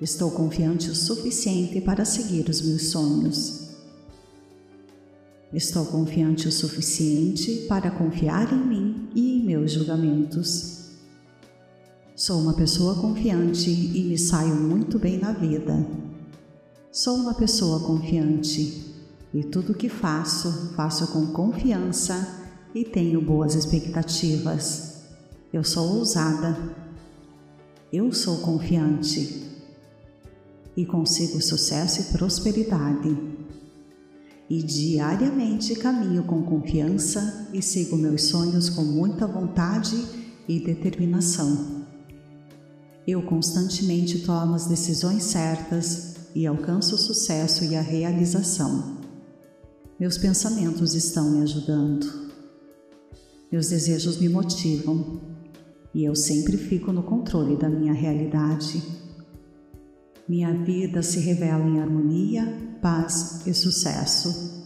[0.01, 3.68] Estou confiante o suficiente para seguir os meus sonhos.
[5.53, 10.88] Estou confiante o suficiente para confiar em mim e em meus julgamentos.
[12.16, 15.86] Sou uma pessoa confiante e me saio muito bem na vida.
[16.90, 18.92] Sou uma pessoa confiante
[19.32, 22.42] e tudo o que faço, faço com confiança
[22.74, 25.05] e tenho boas expectativas.
[25.53, 26.74] Eu sou ousada.
[27.92, 29.53] Eu sou confiante
[30.77, 33.35] e consigo sucesso e prosperidade
[34.49, 39.97] e diariamente caminho com confiança e sigo meus sonhos com muita vontade
[40.47, 41.85] e determinação.
[43.07, 48.99] Eu constantemente tomo as decisões certas e alcanço o sucesso e a realização.
[49.99, 52.33] Meus pensamentos estão me ajudando.
[53.51, 55.20] Meus desejos me motivam
[55.95, 58.83] e eu sempre fico no controle da minha realidade.
[60.29, 64.62] Minha vida se revela em harmonia paz e sucesso.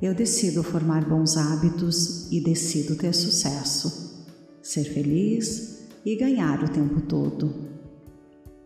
[0.00, 4.26] Eu decido formar bons hábitos e decido ter sucesso,
[4.62, 7.68] ser feliz e ganhar o tempo todo.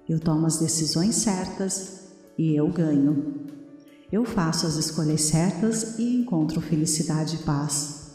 [0.08, 2.02] Eu tomo as decisões certas
[2.36, 3.46] e eu ganho.
[4.10, 8.12] Eu faço as escolhas certas e encontro felicidade e paz.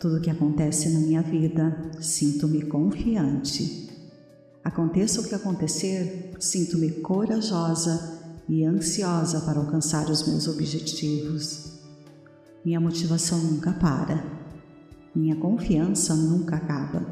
[0.00, 3.90] Tudo que acontece na minha vida, sinto-me confiante.
[4.62, 11.80] Aconteça o que acontecer, sinto-me corajosa e ansiosa para alcançar os meus objetivos.
[12.64, 14.24] Minha motivação nunca para,
[15.14, 17.06] minha confiança nunca acaba.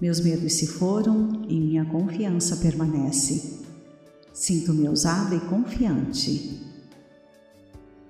[0.00, 3.60] Meus medos se foram e minha confiança permanece.
[4.32, 6.60] Sinto-me ousada e confiante.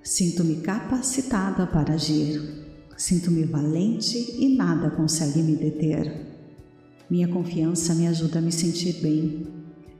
[0.03, 2.65] Sinto-me capacitada para agir.
[2.97, 6.25] Sinto-me valente e nada consegue me deter.
[7.09, 9.54] Minha confiança me ajuda a me sentir bem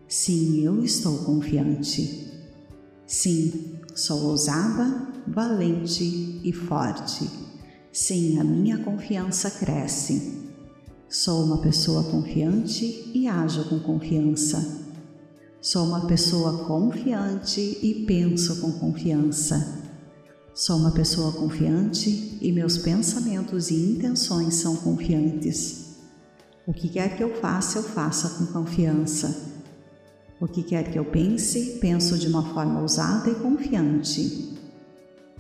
[0.08, 2.32] Sim, eu estou confiante.
[3.08, 7.28] Sim, sou ousada, valente e forte.
[7.92, 10.44] Sim, a minha confiança cresce.
[11.10, 14.86] Sou uma pessoa confiante e ajo com confiança.
[15.60, 19.82] Sou uma pessoa confiante e penso com confiança.
[20.54, 25.96] Sou uma pessoa confiante e meus pensamentos e intenções são confiantes.
[26.68, 29.55] O que quer que eu faça, eu faça com confiança
[30.40, 34.54] o que quer que eu pense, penso de uma forma ousada e confiante.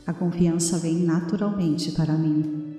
[0.07, 2.75] A confiança vem naturalmente para mim.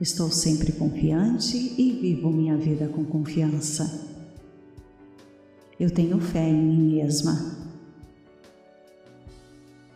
[0.00, 4.06] Estou sempre confiante e vivo minha vida com confiança.
[5.78, 7.56] Eu tenho fé em mim mesma.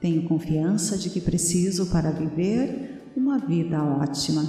[0.01, 4.45] Tenho confiança de que preciso para viver uma vida ótima.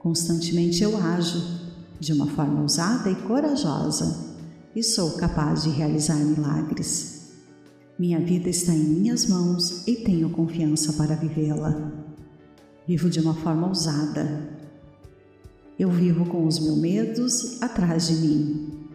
[0.00, 1.60] Constantemente eu ajo
[2.00, 4.29] de uma forma ousada e corajosa
[4.74, 7.32] e sou capaz de realizar milagres.
[7.98, 11.92] Minha vida está em minhas mãos e tenho confiança para vivê-la.
[12.86, 14.58] Vivo de uma forma ousada.
[15.78, 18.88] Eu vivo com os meus medos atrás de mim.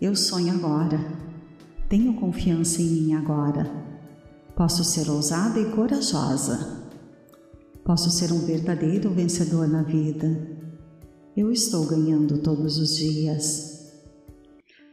[0.00, 1.00] Eu sonho agora.
[1.88, 3.70] Tenho confiança em mim agora.
[4.56, 6.82] Posso ser ousada e corajosa.
[7.84, 10.48] Posso ser um verdadeiro vencedor na vida.
[11.36, 13.73] Eu estou ganhando todos os dias.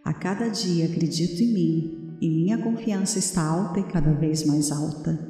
[0.03, 4.71] A cada dia acredito em mim e minha confiança está alta e cada vez mais
[4.71, 5.29] alta.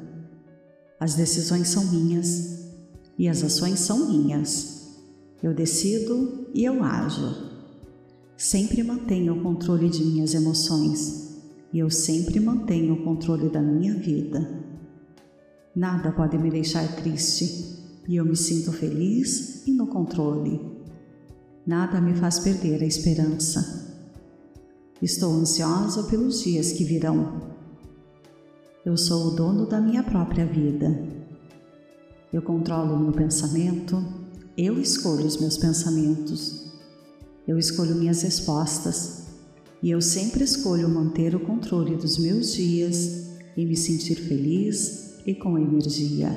[0.98, 2.70] As decisões são minhas
[3.18, 4.98] e as ações são minhas.
[5.42, 7.50] Eu decido e eu ajo.
[8.36, 11.40] Sempre mantenho o controle de minhas emoções
[11.72, 14.62] e eu sempre mantenho o controle da minha vida.
[15.74, 20.60] Nada pode me deixar triste e eu me sinto feliz e no controle.
[21.66, 23.81] Nada me faz perder a esperança.
[25.02, 27.56] Estou ansiosa pelos dias que virão.
[28.86, 30.96] Eu sou o dono da minha própria vida.
[32.32, 34.00] Eu controlo o meu pensamento,
[34.56, 36.72] eu escolho os meus pensamentos.
[37.48, 39.26] Eu escolho minhas respostas,
[39.82, 43.26] E eu sempre escolho manter o controle dos meus dias
[43.56, 46.30] e me sentir feliz e com energia.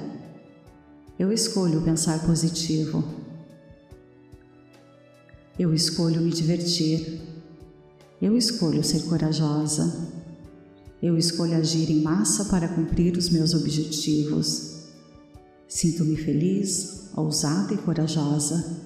[1.19, 3.03] Eu escolho pensar positivo.
[5.59, 7.34] Eu escolho me divertir.
[8.25, 10.09] Eu escolho ser corajosa.
[10.99, 14.87] Eu escolho agir em massa para cumprir os meus objetivos.
[15.67, 18.81] Sinto-me feliz, ousada e corajosa,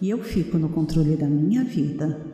[0.00, 2.24] e eu fico no controle da minha vida.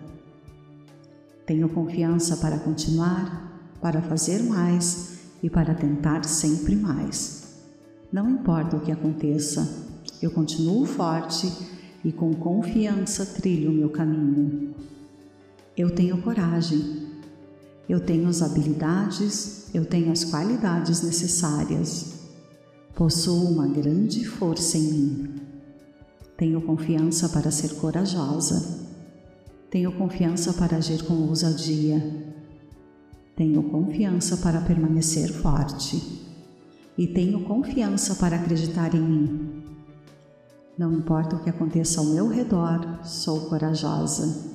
[1.47, 7.55] Tenho confiança para continuar, para fazer mais e para tentar sempre mais.
[8.13, 9.67] Não importa o que aconteça,
[10.21, 11.51] eu continuo forte
[12.05, 14.75] e com confiança trilho o meu caminho.
[15.77, 17.09] Eu tenho coragem,
[17.89, 22.15] eu tenho as habilidades, eu tenho as qualidades necessárias.
[22.95, 25.35] Possuo uma grande força em mim.
[26.37, 28.87] Tenho confiança para ser corajosa.
[29.69, 32.35] Tenho confiança para agir com ousadia.
[33.35, 36.23] Tenho confiança para permanecer forte
[36.97, 39.65] e tenho confiança para acreditar em mim.
[40.79, 44.54] Não importa o que aconteça ao meu redor, sou corajosa.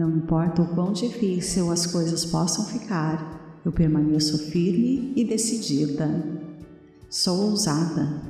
[0.00, 6.08] Não importa o quão difícil as coisas possam ficar, eu permaneço firme e decidida.
[7.10, 8.22] Sou ousada,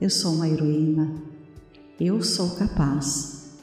[0.00, 1.22] eu sou uma heroína,
[2.00, 3.58] eu sou capaz.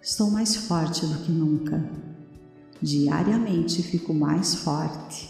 [0.00, 1.84] Estou mais forte do que nunca.
[2.80, 5.28] Diariamente fico mais forte.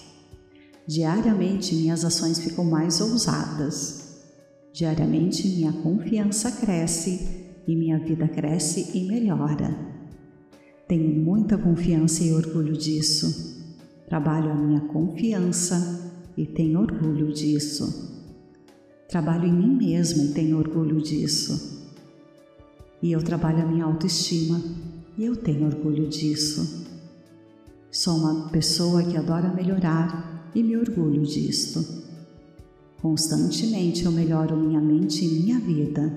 [0.86, 4.20] Diariamente minhas ações ficam mais ousadas.
[4.74, 9.97] Diariamente minha confiança cresce e minha vida cresce e melhora.
[10.89, 13.62] Tenho muita confiança e orgulho disso.
[14.07, 18.09] Trabalho a minha confiança e tenho orgulho disso.
[19.07, 21.86] Trabalho em mim mesma e tenho orgulho disso.
[23.03, 24.62] E eu trabalho a minha autoestima
[25.18, 26.86] e eu tenho orgulho disso.
[27.91, 31.84] Sou uma pessoa que adora melhorar e me orgulho disto.
[33.03, 36.11] Constantemente eu melhoro minha mente e minha vida,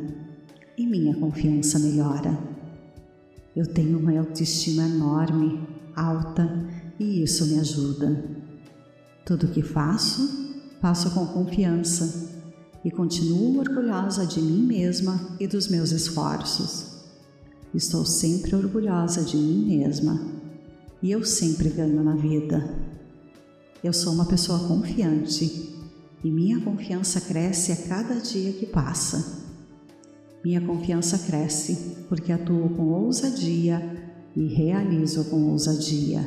[0.77, 2.50] e minha confiança melhora.
[3.55, 6.67] Eu tenho uma autoestima enorme, alta,
[6.99, 8.23] e isso me ajuda.
[9.25, 12.29] Tudo que faço, faço com confiança
[12.83, 16.91] e continuo orgulhosa de mim mesma e dos meus esforços.
[17.73, 20.19] Estou sempre orgulhosa de mim mesma
[21.01, 22.73] e eu sempre ganho na vida.
[23.83, 25.75] Eu sou uma pessoa confiante
[26.23, 29.40] e minha confiança cresce a cada dia que passa.
[30.43, 36.23] Minha confiança cresce porque atuo com ousadia e realizo com ousadia.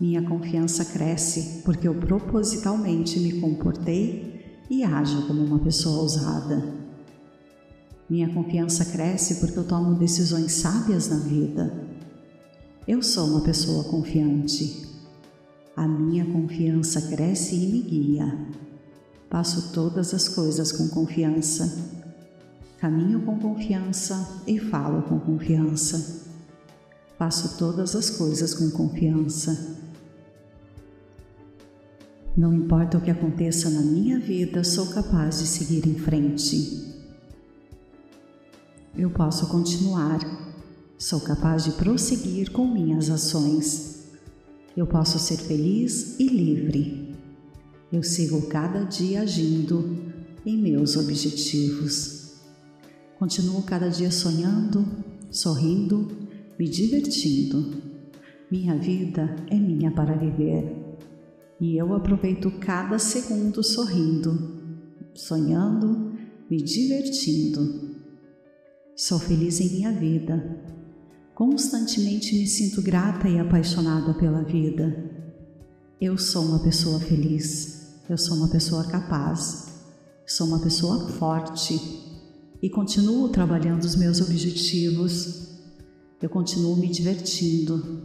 [0.00, 6.62] Minha confiança cresce porque eu propositalmente me comportei e ajo como uma pessoa ousada.
[8.10, 11.92] Minha confiança cresce porque eu tomo decisões sábias na vida
[12.86, 14.88] eu sou uma pessoa confiante.
[15.76, 18.46] A minha confiança cresce e me guia.
[19.30, 22.01] Passo todas as coisas com confiança.
[22.82, 26.26] Caminho com confiança e falo com confiança.
[27.16, 29.78] Faço todas as coisas com confiança.
[32.36, 36.92] Não importa o que aconteça na minha vida, sou capaz de seguir em frente.
[38.98, 40.18] Eu posso continuar
[40.98, 44.06] Sou capaz de prosseguir com minhas ações.
[44.76, 47.14] Eu posso ser feliz e livre.
[47.92, 50.12] Eu sigo cada dia agindo
[50.44, 52.21] em meus objetivos.
[53.22, 54.84] Continuo cada dia sonhando,
[55.30, 56.08] sorrindo,
[56.58, 57.80] me divertindo.
[58.50, 60.98] Minha vida é minha para viver
[61.60, 64.60] e eu aproveito cada segundo sorrindo,
[65.14, 66.18] sonhando,
[66.50, 67.94] me divertindo.
[68.96, 70.60] Sou feliz em minha vida
[71.32, 75.12] Constantemente me sinto grata e apaixonada pela vida.
[76.00, 79.68] Eu sou uma pessoa feliz, eu sou uma pessoa capaz,
[80.26, 82.11] sou uma pessoa forte
[82.62, 85.48] e continuo trabalhando os meus objetivos.
[86.22, 88.02] Eu continuo me divertindo,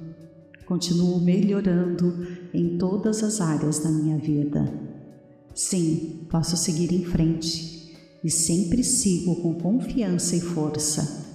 [0.65, 4.73] continuo melhorando em todas as áreas da minha vida.
[5.53, 11.27] Sim, posso seguir em frente e sempre sigo com confiança e força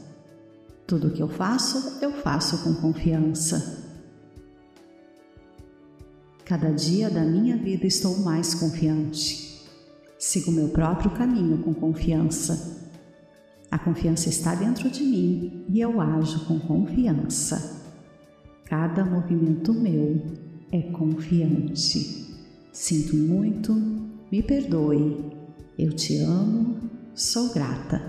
[0.92, 3.82] tudo o que eu faço, eu faço com confiança.
[6.44, 9.64] Cada dia da minha vida estou mais confiante.
[10.18, 12.81] Sigo meu próprio caminho com confiança.
[13.72, 17.80] A confiança está dentro de mim e eu ajo com confiança.
[18.66, 20.20] Cada movimento meu
[20.70, 22.36] é confiante.
[22.70, 23.72] Sinto muito,
[24.30, 25.24] me perdoe.
[25.78, 28.02] Eu te amo, sou grata.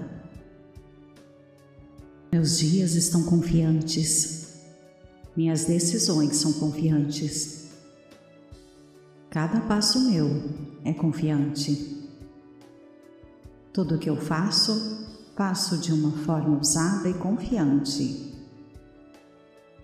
[2.30, 4.66] Meus dias estão confiantes.
[5.34, 7.70] Minhas decisões são confiantes.
[9.30, 10.28] Cada passo meu
[10.84, 12.04] é confiante.
[13.72, 18.34] Tudo que eu faço, faço de uma forma ousada e confiante.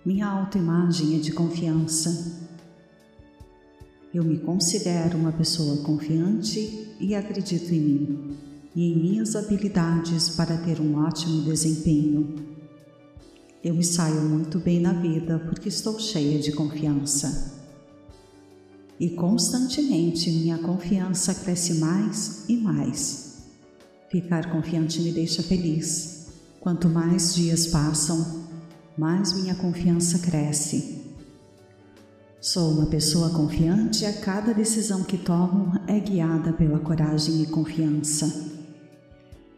[0.04, 2.48] Minha autoimagem é de confiança.
[4.14, 8.36] Eu me considero uma pessoa confiante e acredito em mim
[8.74, 12.34] e em minhas habilidades para ter um ótimo desempenho.
[13.62, 17.58] Eu me saio muito bem na vida porque estou cheia de confiança.
[18.98, 23.29] E constantemente minha confiança cresce mais e mais.
[24.10, 26.26] Ficar confiante me deixa feliz.
[26.58, 28.44] Quanto mais dias passam,
[28.98, 31.14] mais minha confiança cresce.
[32.40, 37.46] Sou uma pessoa confiante e a cada decisão que tomo é guiada pela coragem e
[37.46, 38.50] confiança.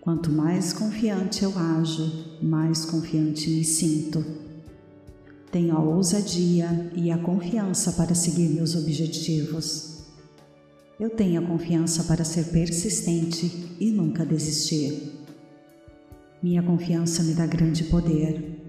[0.03, 4.23] Quanto mais confiante eu ajo, mais confiante me sinto.
[5.51, 9.92] Tenho a ousadia e a confiança para seguir meus objetivos.
[10.99, 15.13] Eu tenho a confiança para ser persistente e nunca desistir.
[16.43, 18.61] Minha confiança me dá grande poder.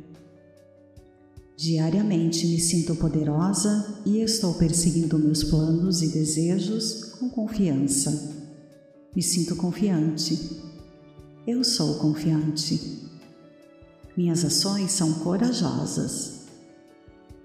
[1.55, 8.31] Diariamente me sinto poderosa e estou perseguindo meus planos e desejos com confiança.
[9.15, 10.63] Me sinto confiante
[11.45, 13.09] eu sou confiante.
[14.15, 16.43] Minhas ações são corajosas.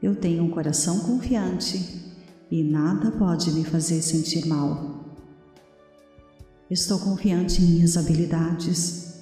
[0.00, 2.07] Eu tenho um coração confiante
[2.50, 5.04] e nada pode me fazer sentir mal.
[6.70, 9.14] Estou confiante em minhas habilidades.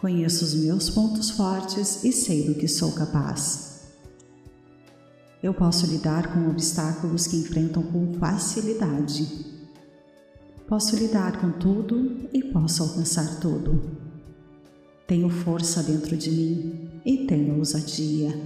[0.00, 3.82] Conheço os meus pontos fortes e sei do que sou capaz.
[5.42, 9.58] Eu posso lidar com obstáculos que enfrentam com facilidade
[10.68, 13.90] Posso lidar com tudo e posso alcançar tudo.
[15.06, 18.38] Tenho força dentro de mim e tenho ousadia.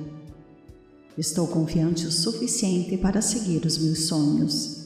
[1.16, 4.82] Estou confiante o suficiente para seguir os meus sonhos.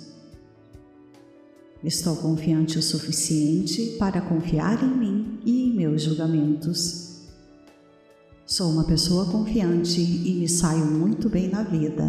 [1.85, 7.20] Estou confiante o suficiente para confiar em mim e em meus julgamentos.
[8.45, 12.05] Sou uma pessoa confiante e me saio muito bem na vida.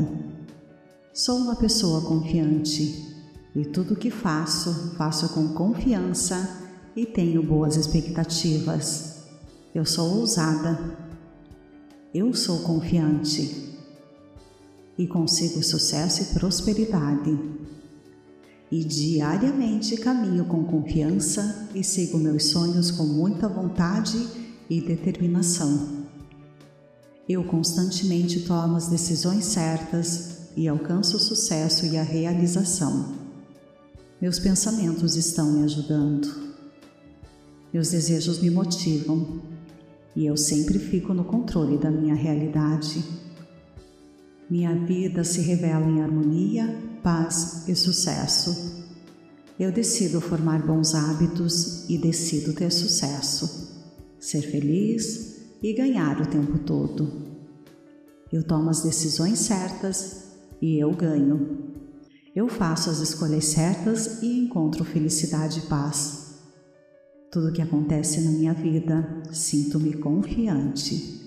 [1.14, 3.06] Sou uma pessoa confiante
[3.56, 6.66] e tudo que faço, faço com confiança
[6.96, 9.18] e tenho boas expectativas.
[9.76, 10.98] Eu sou ousada.
[12.12, 13.77] Eu sou confiante.
[14.98, 17.38] E consigo sucesso e prosperidade.
[18.72, 24.28] E diariamente caminho com confiança e sigo meus sonhos com muita vontade
[24.70, 26.06] e determinação.
[27.28, 33.14] Eu constantemente tomo as decisões certas e alcanço o sucesso e a realização.
[34.20, 36.28] Meus pensamentos estão me ajudando.
[37.72, 39.42] Meus desejos me motivam
[40.16, 43.04] e eu sempre fico no controle da minha realidade.
[44.50, 46.74] Minha vida se revela em harmonia,
[47.04, 48.86] paz e sucesso.
[49.60, 56.60] Eu decido formar bons hábitos e decido ter sucesso, ser feliz e ganhar o tempo
[56.60, 57.12] todo.
[58.32, 60.28] Eu tomo as decisões certas
[60.62, 61.74] e eu ganho.
[62.34, 66.36] Eu faço as escolhas certas e encontro felicidade e paz.
[67.30, 71.27] Tudo que acontece na minha vida, sinto-me confiante.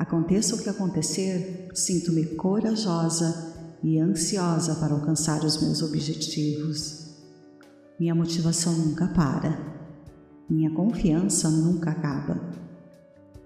[0.00, 7.18] Aconteça o que acontecer, sinto-me corajosa e ansiosa para alcançar os meus objetivos.
[7.98, 9.60] Minha motivação nunca para.
[10.48, 12.40] Minha confiança nunca acaba.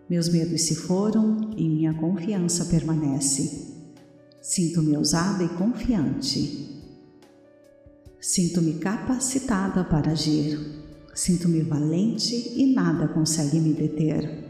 [0.08, 3.74] Meus medos se foram e minha confiança permanece.
[4.40, 6.84] Sinto-me ousada e confiante.
[8.20, 10.56] Sinto-me capacitada para agir.
[11.16, 14.43] Sinto-me valente e nada consegue me deter.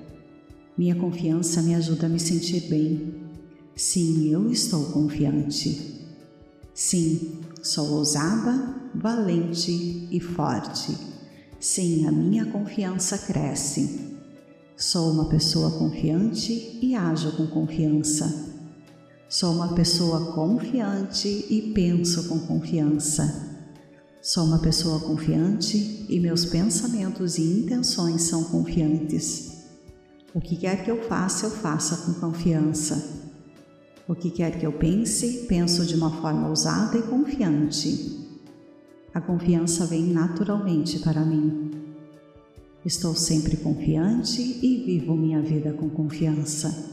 [0.76, 3.14] Minha confiança me ajuda a me sentir bem.
[3.76, 6.00] Sim, eu estou confiante.
[6.74, 10.96] Sim, sou ousada, valente e forte.
[11.60, 14.16] Sim, a minha confiança cresce.
[14.76, 18.52] Sou uma pessoa confiante e ajo com confiança.
[19.28, 23.62] Sou uma pessoa confiante e penso com confiança.
[24.20, 29.53] Sou uma pessoa confiante e meus pensamentos e intenções são confiantes.
[30.34, 33.22] O que quer que eu faça, eu faça com confiança.
[34.08, 38.26] O que quer que eu pense, penso de uma forma ousada e confiante.
[39.14, 41.70] A confiança vem naturalmente para mim.
[42.84, 46.92] Estou sempre confiante e vivo minha vida com confiança.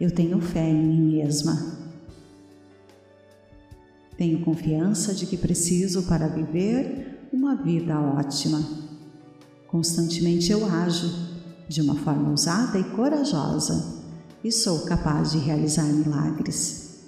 [0.00, 1.78] Eu tenho fé em mim mesma.
[4.18, 8.60] Tenho confiança de que preciso para viver uma vida ótima.
[9.68, 11.29] Constantemente eu ajo
[11.70, 14.00] de uma forma ousada e corajosa.
[14.42, 16.98] e sou capaz de realizar milagres.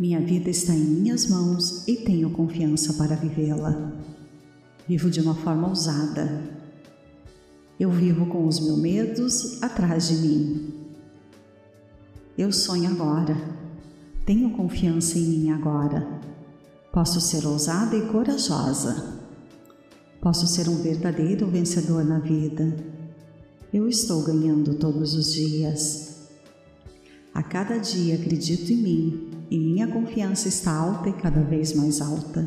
[0.00, 3.92] Minha vida está em minhas mãos e tenho confiança para vivê-la.
[4.88, 6.42] Vivo de uma forma ousada.
[7.78, 10.74] Eu vivo com os meus medos atrás de mim.
[12.36, 13.36] Eu sonho agora.
[14.24, 16.20] Tenho confiança em mim agora.
[16.90, 19.20] Posso ser ousada e corajosa.
[20.20, 22.91] Posso ser um verdadeiro vencedor na vida.
[23.72, 26.28] Eu estou ganhando todos os dias.
[27.32, 32.02] A cada dia acredito em mim e minha confiança está alta e cada vez mais
[32.02, 32.46] alta.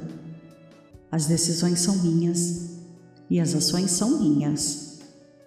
[1.12, 2.76] As decisões são minhas
[3.28, 5.00] e as ações são minhas.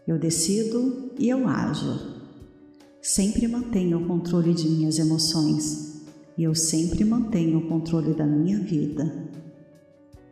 [0.04, 2.16] Eu decido e eu ajo.
[3.00, 6.02] Sempre mantenho o controle de minhas emoções
[6.36, 9.30] e eu sempre mantenho o controle da minha vida.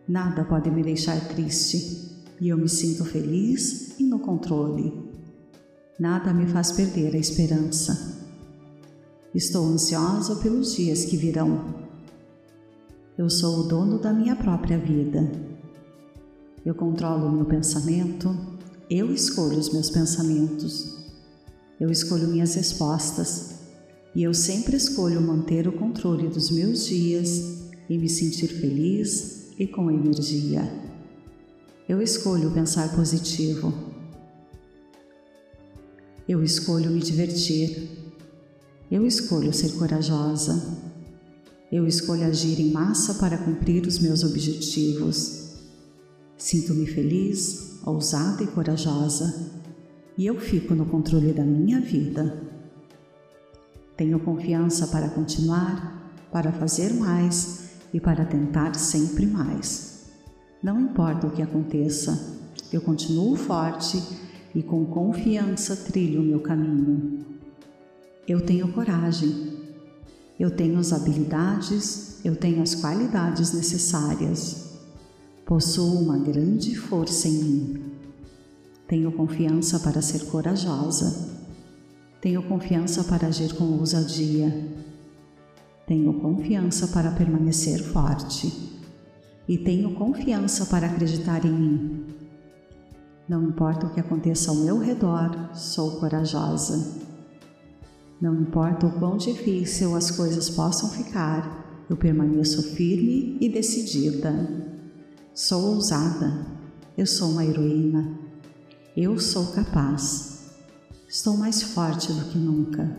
[0.08, 5.05] Nada pode me deixar triste e eu me sinto feliz e no controle.
[5.98, 8.20] Nada me faz perder a esperança.
[9.34, 11.74] Estou ansiosa pelos dias que virão.
[13.16, 15.32] Eu sou o dono da minha própria vida.
[16.66, 18.36] Eu controlo o meu pensamento,
[18.90, 20.98] eu escolho os meus pensamentos.
[21.80, 23.60] Eu escolho minhas respostas
[24.14, 29.66] e eu sempre escolho manter o controle dos meus dias e me sentir feliz e
[29.66, 30.62] com energia.
[31.88, 33.95] Eu escolho pensar positivo
[36.28, 37.88] eu escolho me divertir.
[38.90, 40.76] Eu escolho ser corajosa.
[41.70, 45.54] Eu escolho agir em massa para cumprir os meus objetivos.
[46.36, 49.52] Sinto-me feliz, ousada e corajosa,
[50.18, 52.42] e eu fico no controle da minha vida.
[53.96, 60.06] Tenho confiança para continuar, para fazer mais e para tentar sempre mais.
[60.62, 62.36] Não importa o que aconteça,
[62.72, 64.02] eu continuo forte
[64.56, 67.26] e com confiança trilho o meu caminho.
[68.26, 69.52] Eu tenho coragem,
[70.40, 74.78] eu tenho as habilidades, eu tenho as qualidades necessárias.
[75.44, 77.82] Possuo uma grande força em mim.
[78.88, 81.36] Tenho confiança para ser corajosa.
[82.22, 84.70] Tenho confiança para agir com ousadia.
[85.86, 88.72] Tenho confiança para permanecer forte.
[89.46, 92.15] E tenho confiança para acreditar em mim.
[93.28, 97.06] Não importa o que aconteça ao meu redor, sou corajosa.
[98.20, 104.32] Não importa o quão difícil as coisas possam ficar, eu permaneço firme e decidida.
[105.34, 106.46] Sou ousada.
[106.96, 108.18] Eu sou uma heroína.
[108.96, 110.54] Eu sou capaz.
[111.08, 112.96] Estou mais forte do que nunca.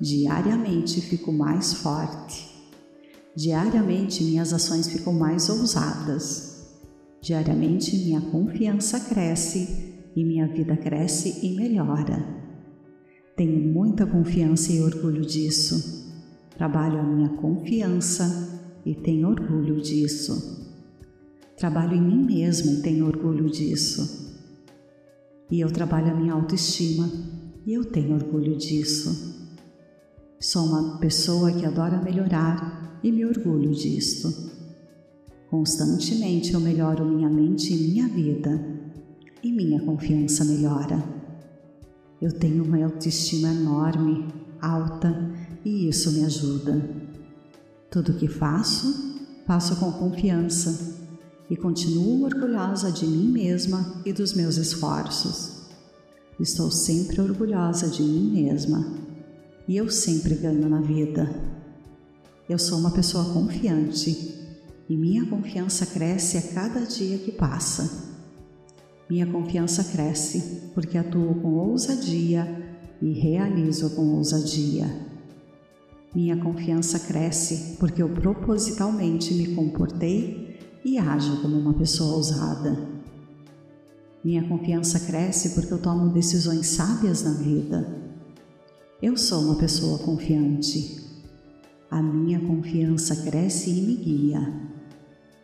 [0.00, 2.54] Diariamente fico mais forte.
[3.34, 6.47] Diariamente minhas ações ficam mais ousadas.
[7.20, 12.24] Diariamente minha confiança cresce e minha vida cresce e melhora.
[13.36, 16.06] Tenho muita confiança e orgulho disso.
[16.56, 20.66] Trabalho a minha confiança e tenho orgulho disso.
[21.56, 24.28] Trabalho em mim mesma e tenho orgulho disso.
[25.50, 27.10] E eu trabalho a minha autoestima
[27.66, 29.36] e eu tenho orgulho disso.
[30.40, 34.57] Sou uma pessoa que adora melhorar e me orgulho disto.
[35.50, 38.60] Constantemente eu melhoro minha mente e minha vida,
[39.42, 41.02] e minha confiança melhora.
[42.20, 44.26] Eu tenho uma autoestima enorme,
[44.60, 45.32] alta,
[45.64, 46.82] e isso me ajuda.
[47.90, 50.98] Tudo que faço, faço com confiança
[51.48, 55.62] e continuo orgulhosa de mim mesma e dos meus esforços.
[56.38, 58.84] Estou sempre orgulhosa de mim mesma
[59.66, 61.28] e eu sempre ganho na vida.
[62.46, 64.47] Eu sou uma pessoa confiante
[64.88, 68.08] e minha confiança cresce a cada dia que passa.
[69.08, 74.86] Minha confiança cresce porque atuo com ousadia e realizo com ousadia.
[76.14, 82.98] Minha confiança cresce porque eu propositalmente me comportei e ajo como uma pessoa ousada.
[84.24, 87.96] Minha confiança cresce porque eu tomo decisões sábias na vida.
[89.00, 90.98] Eu sou uma pessoa confiante.
[91.90, 94.67] A minha confiança cresce e me guia.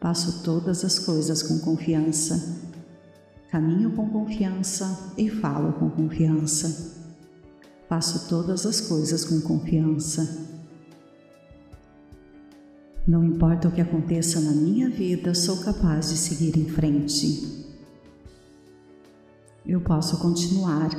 [0.05, 2.59] Faço todas as coisas com confiança.
[3.51, 6.95] Caminho com confiança e falo com confiança.
[7.89, 10.47] Faço todas as coisas com confiança.
[13.09, 17.65] Não importa o que aconteça na minha vida, sou capaz de seguir em frente.
[19.65, 20.91] Eu posso continuar.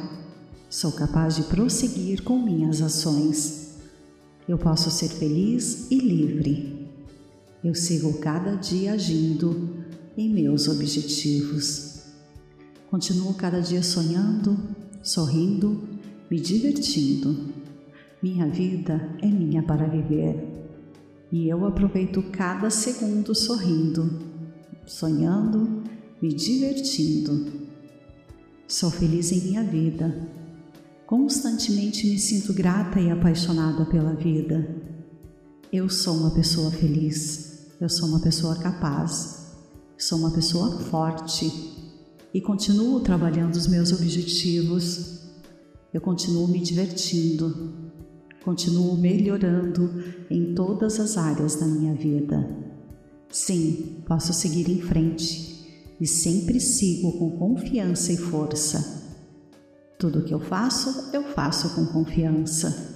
[0.67, 3.75] Sou capaz de prosseguir com minhas ações.
[4.49, 6.74] Eu posso ser feliz e livre.
[7.65, 9.83] Eu sigo cada dia agindo
[10.15, 12.03] em meus objetivos.
[12.91, 14.55] Continuo cada dia sonhando,
[15.01, 15.81] sorrindo,
[16.29, 17.55] me divertindo.
[18.21, 20.47] Minha vida é minha para viver
[21.31, 24.19] e eu aproveito cada segundo sorrindo,
[24.85, 25.81] sonhando,
[26.21, 27.51] me divertindo.
[28.67, 30.29] Sou feliz em minha vida.
[31.07, 34.69] Constantemente me sinto grata e apaixonada pela vida.
[35.73, 37.54] Eu sou uma pessoa feliz.
[37.79, 39.53] Eu sou uma pessoa capaz.
[39.97, 41.51] Sou uma pessoa forte
[42.33, 45.19] e continuo trabalhando os meus objetivos.
[45.93, 47.73] Eu continuo me divertindo,
[48.43, 52.47] continuo melhorando em todas as áreas da minha vida.
[53.29, 59.03] Sim, posso seguir em frente e sempre sigo com confiança e força.
[59.99, 62.94] Tudo que eu faço, eu faço com confiança.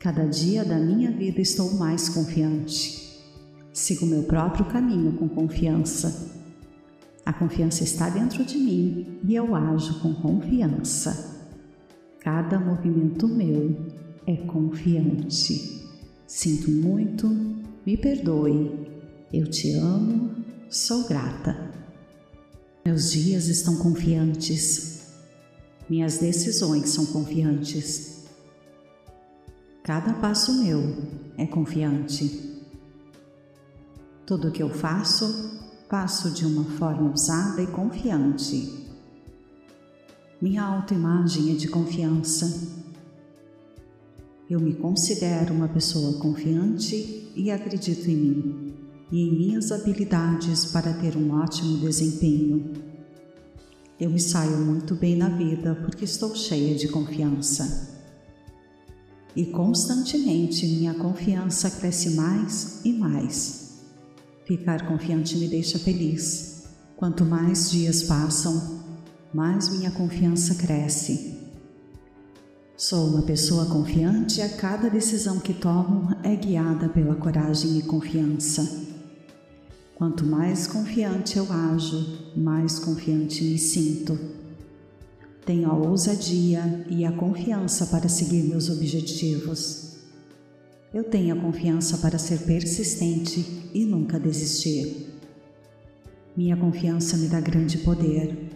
[0.00, 3.20] Cada dia da minha vida estou mais confiante.
[3.72, 6.30] Sigo meu próprio caminho com confiança.
[7.26, 11.48] A confiança está dentro de mim e eu ajo com confiança.
[12.20, 13.76] Cada movimento meu
[14.24, 15.84] é confiante.
[16.28, 17.26] Sinto muito,
[17.84, 18.86] me perdoe.
[19.32, 20.30] Eu te amo,
[20.70, 21.72] sou grata.
[22.86, 25.08] Meus dias estão confiantes.
[25.90, 28.17] Minhas decisões são confiantes.
[29.88, 30.82] Cada passo meu
[31.38, 32.62] é confiante.
[34.26, 35.58] Tudo que eu faço
[35.88, 38.86] passo de uma forma ousada e confiante.
[40.42, 42.68] Minha autoimagem é de confiança.
[44.50, 48.74] Eu me considero uma pessoa confiante e acredito em mim
[49.10, 52.74] e em minhas habilidades para ter um ótimo desempenho.
[53.98, 57.97] Eu me saio muito bem na vida porque estou cheia de confiança.
[59.38, 63.68] E constantemente minha confiança cresce mais e mais
[64.44, 66.64] Ficar confiante me deixa feliz.
[66.96, 68.80] Quanto mais dias passam,
[69.32, 71.38] mais minha confiança cresce.
[72.76, 77.82] Sou uma pessoa confiante e a cada decisão que tomo é guiada pela coragem e
[77.82, 78.88] confiança.
[79.94, 84.37] Quanto mais confiante eu ajo, mais confiante me sinto.
[85.48, 89.94] Tenho a ousadia e a confiança para seguir meus objetivos.
[90.92, 95.06] Eu tenho a confiança para ser persistente e nunca desistir.
[96.36, 98.50] Minha confiança me dá grande poder.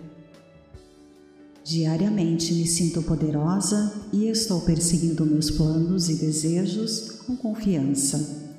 [1.65, 8.53] Diariamente me sinto poderosa e estou perseguindo meus planos e desejos com confiança.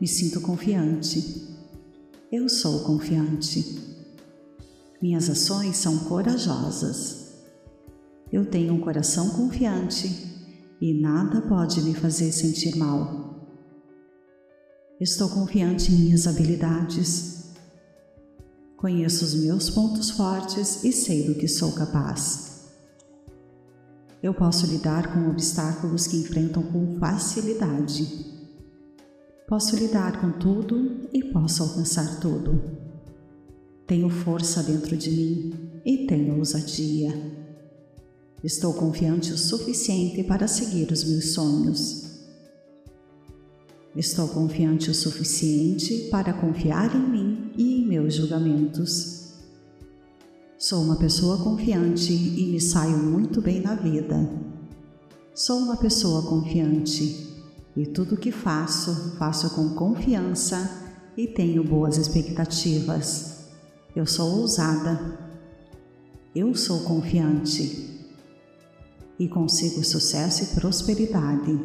[0.00, 1.46] Me sinto confiante.
[2.32, 3.78] Eu sou confiante.
[5.00, 7.19] Minhas ações são corajosas.
[8.32, 10.08] Eu tenho um coração confiante
[10.80, 13.30] e nada pode me fazer sentir mal.
[15.00, 17.54] Estou confiante em minhas habilidades.
[18.76, 22.70] Conheço os meus pontos fortes e sei do que sou capaz.
[24.22, 28.06] Eu posso lidar com obstáculos que enfrentam com facilidade.
[29.48, 32.78] Posso lidar com tudo e posso alcançar tudo.
[33.86, 37.39] Tenho força dentro de mim e tenho ousadia.
[38.42, 42.04] Estou confiante o suficiente para seguir os meus sonhos.
[43.94, 49.34] Estou confiante o suficiente para confiar em mim e em meus julgamentos.
[50.56, 54.30] Sou uma pessoa confiante e me saio muito bem na vida.
[55.34, 57.28] Sou uma pessoa confiante
[57.76, 63.40] e tudo que faço, faço com confiança e tenho boas expectativas.
[63.94, 65.28] Eu sou ousada.
[66.34, 67.89] Eu sou confiante
[69.20, 71.60] e consigo sucesso e prosperidade.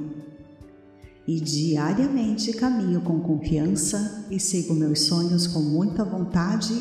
[1.26, 6.74] E diariamente caminho com confiança e sigo meus sonhos com muita vontade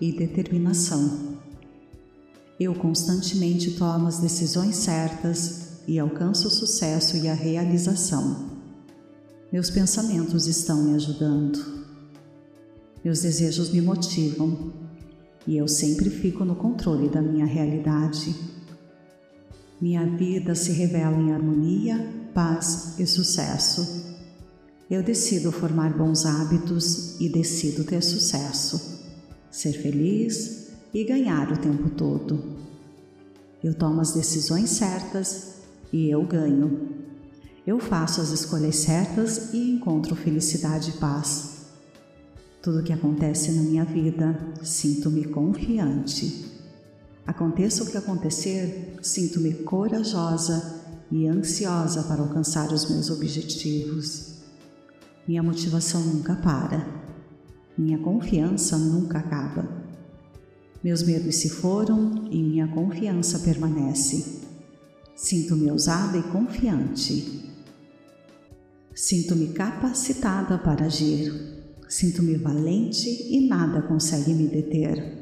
[0.00, 1.36] e determinação.
[2.60, 8.50] Eu constantemente tomo as decisões certas e alcanço o sucesso e a realização.
[9.52, 11.58] Meus pensamentos estão me ajudando.
[13.04, 14.72] Meus desejos me motivam
[15.44, 18.59] e eu sempre fico no controle da minha realidade
[19.80, 24.14] minha vida se revela em harmonia, paz e sucesso.
[24.90, 29.00] Eu decido formar bons hábitos e decido ter sucesso,
[29.50, 32.58] ser feliz e ganhar o tempo todo.
[33.62, 35.54] Eu tomo as decisões certas
[35.92, 36.88] e eu ganho.
[37.66, 41.66] Eu faço as escolhas certas e encontro felicidade e paz.
[42.60, 46.49] Tudo que acontece na minha vida, sinto-me confiante.
[47.26, 54.40] Aconteça o que acontecer, sinto-me corajosa e ansiosa para alcançar os meus objetivos.
[55.26, 56.86] Minha motivação nunca para.
[57.76, 59.68] Minha confiança nunca acaba.
[60.82, 64.40] Meus medos se foram e minha confiança permanece.
[65.14, 67.50] Sinto-me ousada e confiante.
[68.94, 71.32] Sinto-me capacitada para agir.
[71.88, 75.19] Sinto-me valente e nada consegue me deter.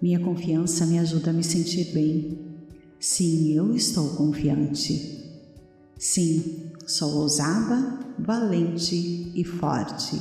[0.00, 2.38] Minha confiança me ajuda a me sentir bem.
[2.98, 5.28] Sim, eu estou confiante.
[5.98, 10.18] Sim, sou ousada, valente e forte.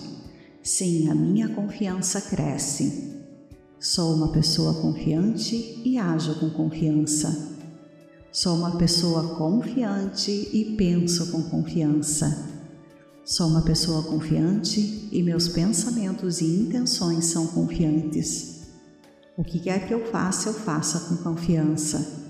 [0.61, 3.13] Sim, a minha confiança cresce.
[3.79, 7.57] Sou uma pessoa confiante e ajo com confiança.
[8.33, 12.49] Sou uma pessoa confiante e penso com confiança.
[13.23, 18.58] Sou uma pessoa confiante e meus pensamentos e intenções são confiantes.
[19.39, 22.29] O que quer que eu faça, eu faça com confiança.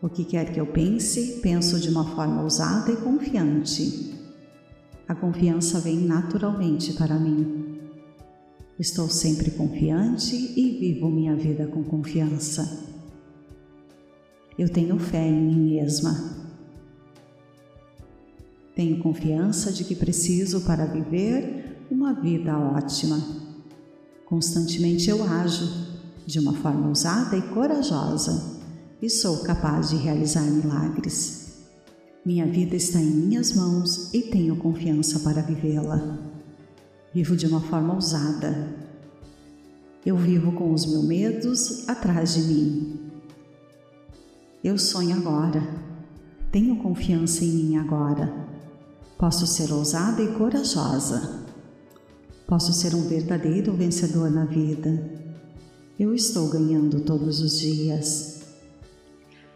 [0.00, 4.14] O que quer que eu pense, penso de uma forma ousada e confiante.
[5.08, 7.80] A confiança vem naturalmente para mim.
[8.78, 12.86] Estou sempre confiante e vivo minha vida com confiança.
[14.56, 16.14] Eu tenho fé em mim mesma.
[18.76, 23.20] Tenho confiança de que preciso para viver uma vida ótima.
[24.26, 25.89] Constantemente eu ajo
[26.30, 28.60] de uma forma ousada e corajosa
[29.02, 31.64] e sou capaz de realizar milagres.
[32.24, 36.18] Minha vida está em minhas mãos e tenho confiança para vivê-la.
[37.12, 38.76] Vivo de uma forma ousada.
[40.04, 43.10] Eu vivo com os meus medos atrás de mim
[44.62, 45.66] eu sonho agora.
[46.52, 48.30] Tenho confiança em mim agora.
[49.16, 51.46] Posso ser ousada e corajosa.
[52.46, 55.19] Posso ser um verdadeiro vencedor na vida.
[56.00, 58.40] Eu estou ganhando todos os dias.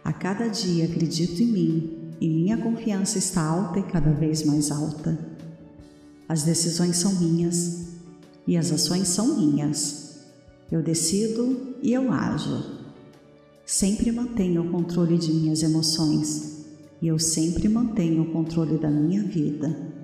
[0.05, 4.71] A cada dia acredito em mim e minha confiança está alta e cada vez mais
[4.71, 5.19] alta.
[6.29, 7.87] As decisões são minhas
[8.47, 10.19] e as ações são minhas.
[10.71, 12.63] Eu decido e eu ajo.
[13.65, 16.67] Sempre mantenho o controle de minhas emoções
[17.01, 19.95] e eu sempre mantenho o controle da minha vida.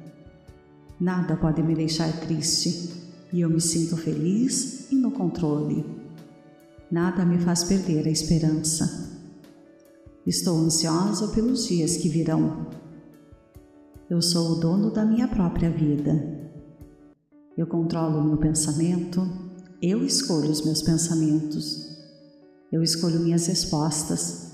[0.98, 2.92] Nada pode me deixar triste
[3.30, 5.99] e eu me sinto feliz e no controle.
[6.90, 9.08] Nada me faz perder a esperança.
[10.26, 12.66] Estou ansiosa pelos dias que virão.
[14.08, 16.50] Eu sou o dono da minha própria vida.
[17.56, 19.24] Eu controlo o meu pensamento,
[19.80, 21.96] eu escolho os meus pensamentos.
[22.72, 24.50] Eu escolho minhas respostas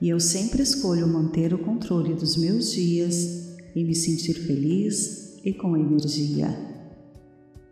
[0.00, 5.52] e eu sempre escolho manter o controle dos meus dias e me sentir feliz e
[5.52, 6.48] com energia.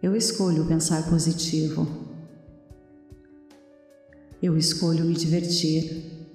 [0.02, 2.01] Eu escolho pensar positivo.
[4.42, 6.26] Eu escolho me divertir.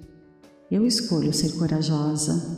[0.70, 2.56] Eu escolho ser corajosa.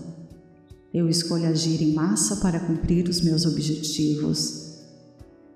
[0.94, 4.78] Eu escolho agir em massa para cumprir os meus objetivos.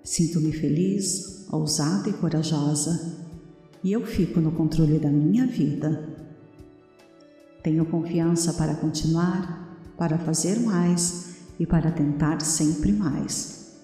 [0.02, 3.22] Sinto-me feliz, ousada e corajosa
[3.84, 6.08] e eu fico no controle da minha vida.
[7.62, 13.76] Tenho confiança para continuar, para fazer mais e para tentar sempre mais.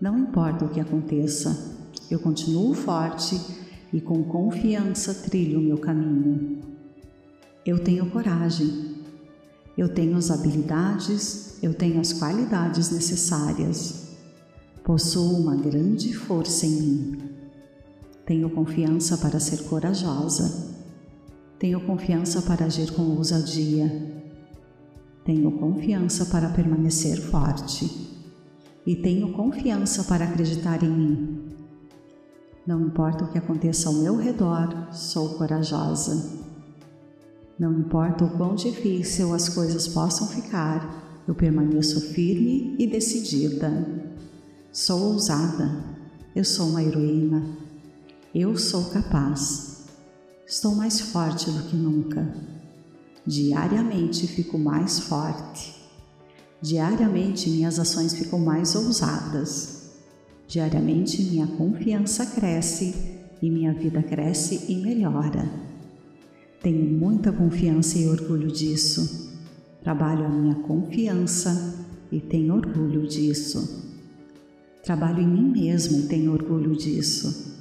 [0.00, 1.74] Não importa o que aconteça,
[2.10, 6.60] eu continuo forte e com confiança trilho o meu caminho.
[7.64, 8.96] Eu tenho coragem,
[9.76, 14.16] eu tenho as habilidades, eu tenho as qualidades necessárias.
[14.84, 17.18] Possuo uma grande força em mim.
[18.24, 20.74] Tenho confiança para ser corajosa.
[21.58, 24.24] Tenho confiança para agir com ousadia.
[25.24, 27.90] Tenho confiança para permanecer forte.
[28.86, 31.45] E tenho confiança para acreditar em mim.
[32.66, 36.44] Não importa o que aconteça ao meu redor, sou corajosa.
[37.56, 43.70] Não importa o quão difícil as coisas possam ficar, eu permaneço firme e decidida.
[44.72, 45.96] Sou ousada.
[46.34, 47.42] Eu sou uma heroína.
[48.34, 49.86] Eu sou capaz.
[50.46, 52.34] Estou mais forte do que nunca.
[53.26, 55.74] Diariamente fico mais forte.
[56.60, 59.75] Diariamente minhas ações ficam mais ousadas.
[60.48, 62.94] Diariamente minha confiança cresce
[63.42, 65.48] e minha vida cresce e melhora.
[66.62, 69.34] Tenho muita confiança e orgulho disso.
[69.82, 73.84] Trabalho a minha confiança e tenho orgulho disso.
[74.84, 77.54] Trabalho em mim mesmo e tenho orgulho disso.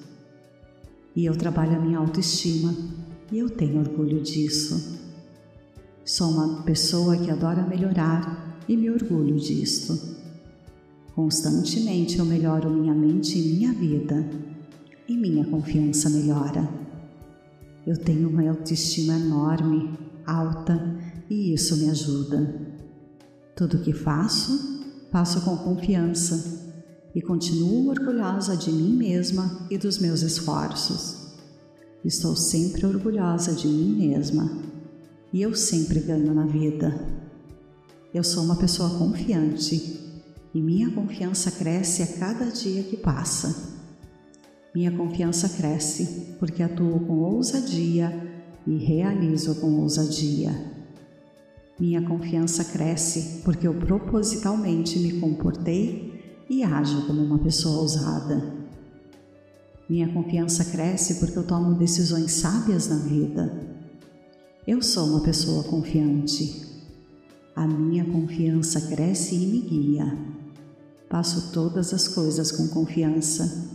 [1.16, 2.76] E eu trabalho a minha autoestima
[3.32, 5.00] e eu tenho orgulho disso.
[6.04, 10.16] Sou uma pessoa que adora melhorar e me orgulho disto.
[11.16, 14.30] Constantemente eu melhoro minha mente e minha vida
[15.08, 16.68] e minha confiança melhora.
[17.88, 21.00] Eu tenho uma autoestima enorme, alta
[21.30, 22.54] e isso me ajuda.
[23.56, 26.66] Tudo que faço, faço com confiança
[27.16, 31.34] e continuo orgulhosa de mim mesma e dos meus esforços.
[32.04, 34.52] Estou sempre orgulhosa de mim mesma
[35.32, 36.94] e eu sempre ganho na vida.
[38.14, 40.05] Eu sou uma pessoa confiante
[40.56, 43.74] e minha confiança cresce a cada dia que passa.
[44.74, 48.10] Minha confiança cresce porque atuo com ousadia
[48.66, 50.74] e realizo com ousadia.
[51.78, 58.56] Minha confiança cresce porque eu propositalmente me comportei e ajo como uma pessoa ousada.
[59.90, 63.62] Minha confiança cresce porque eu tomo decisões sábias na vida.
[64.66, 66.64] Eu sou uma pessoa confiante.
[67.54, 70.35] A minha confiança cresce e me guia.
[71.10, 73.70] Faço todas as coisas com confiança.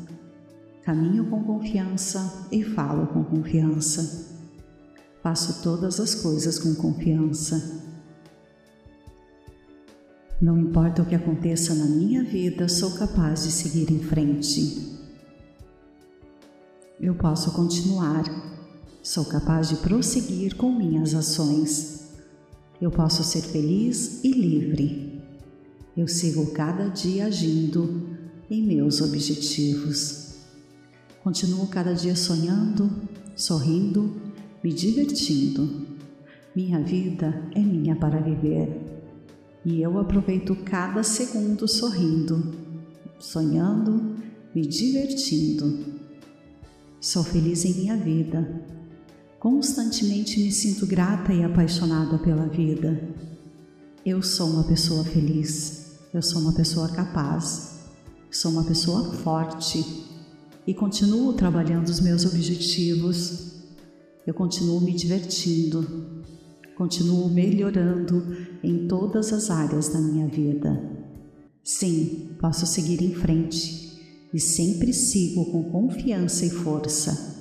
[0.85, 4.29] Caminho com confiança e falo com confiança.
[5.23, 7.81] Faço todas as coisas com confiança.
[10.41, 14.99] Não importa o que aconteça na minha vida, sou capaz de seguir em frente.
[16.99, 18.25] Eu posso continuar.
[19.03, 22.11] Sou capaz de prosseguir com minhas ações.
[22.81, 25.10] Eu posso ser feliz e livre.
[26.01, 28.09] Eu sigo cada dia agindo
[28.51, 30.37] em meus objetivos.
[31.23, 32.91] Continuo cada dia sonhando,
[33.37, 34.19] sorrindo,
[34.65, 35.87] me divertindo.
[36.57, 38.81] Minha vida é minha para viver
[39.63, 42.51] e eu aproveito cada segundo sorrindo,
[43.19, 44.17] sonhando,
[44.55, 45.85] me divertindo.
[46.99, 48.65] Sou feliz em minha vida.
[49.39, 53.07] Constantemente me sinto grata e apaixonada pela vida.
[54.03, 55.80] Eu sou uma pessoa feliz.
[56.13, 57.81] Eu sou uma pessoa capaz.
[58.31, 59.85] Sou uma pessoa forte
[60.67, 63.55] e continuo trabalhando os meus objetivos.
[64.27, 66.21] Eu continuo me divertindo,
[66.81, 68.25] Continuo melhorando
[68.63, 70.83] em todas as áreas da minha vida.
[71.63, 74.01] Sim, posso seguir em frente
[74.33, 77.37] e sempre sigo com confiança e força.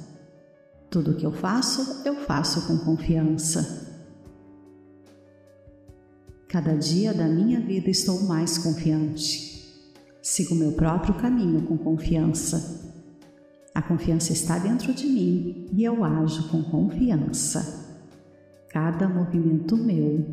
[0.91, 3.88] Tudo que eu faço, eu faço com confiança.
[6.49, 9.71] Cada dia da minha vida estou mais confiante.
[10.19, 12.91] Sigo meu próprio caminho com confiança.
[13.71, 17.87] A confiança está dentro de mim e eu ajo com confiança.
[18.67, 20.25] Cada movimento meu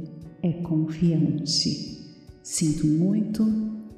[0.43, 2.17] é confiante.
[2.43, 3.45] Sinto muito,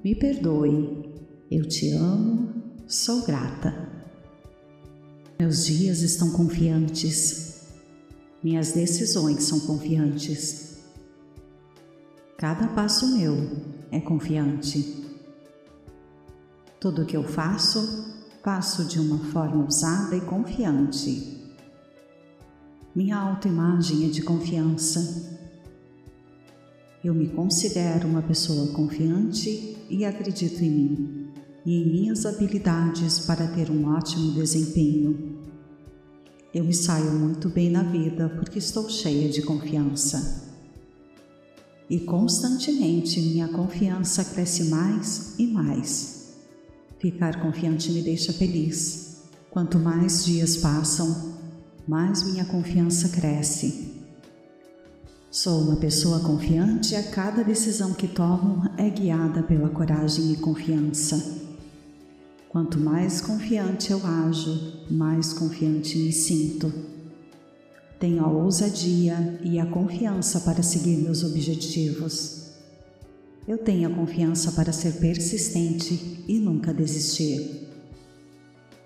[0.03, 1.09] me perdoe.
[1.49, 2.49] Eu te amo,
[2.89, 3.93] sou grata.
[5.39, 7.69] Meus dias estão confiantes.
[8.43, 10.78] Minhas decisões são confiantes.
[12.41, 13.35] Cada passo meu
[13.91, 15.05] é confiante.
[16.79, 18.15] Tudo que eu faço,
[18.45, 21.53] faço de uma forma ousada e confiante.
[22.95, 25.37] Minha autoimagem é de confiança.
[27.03, 31.33] Eu me considero uma pessoa confiante e acredito em mim
[31.67, 35.41] e em minhas habilidades para ter um ótimo desempenho.
[36.55, 40.48] Eu me saio muito bem na vida porque estou cheia de confiança.
[41.89, 46.35] E constantemente minha confiança cresce mais e mais.
[46.99, 49.23] Ficar confiante me deixa feliz.
[49.51, 51.35] Quanto mais dias passam,
[51.87, 53.95] mais minha confiança cresce.
[55.31, 60.37] Sou uma pessoa confiante e a cada decisão que tomo é guiada pela coragem e
[60.37, 61.47] confiança.
[62.49, 66.73] Quanto mais confiante eu ajo, mais confiante me sinto.
[67.99, 72.49] Tenho a ousadia e a confiança para seguir meus objetivos.
[73.47, 77.69] Eu tenho a confiança para ser persistente e nunca desistir.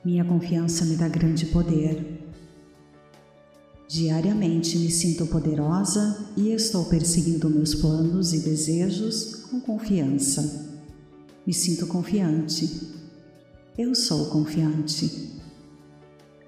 [0.05, 2.23] Minha confiança me dá grande poder
[3.93, 10.81] Diariamente me sinto poderosa e estou perseguindo meus planos e desejos com confiança.
[11.47, 12.89] Me sinto confiante.
[13.77, 15.39] Eu sou confiante.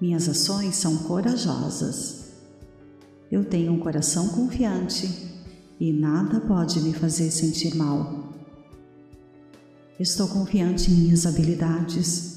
[0.01, 2.24] Minhas ações são corajosas.
[3.35, 5.09] Eu tenho um coração confiante
[5.77, 8.33] e nada pode me fazer sentir mal.
[9.99, 12.35] Estou confiante em minhas habilidades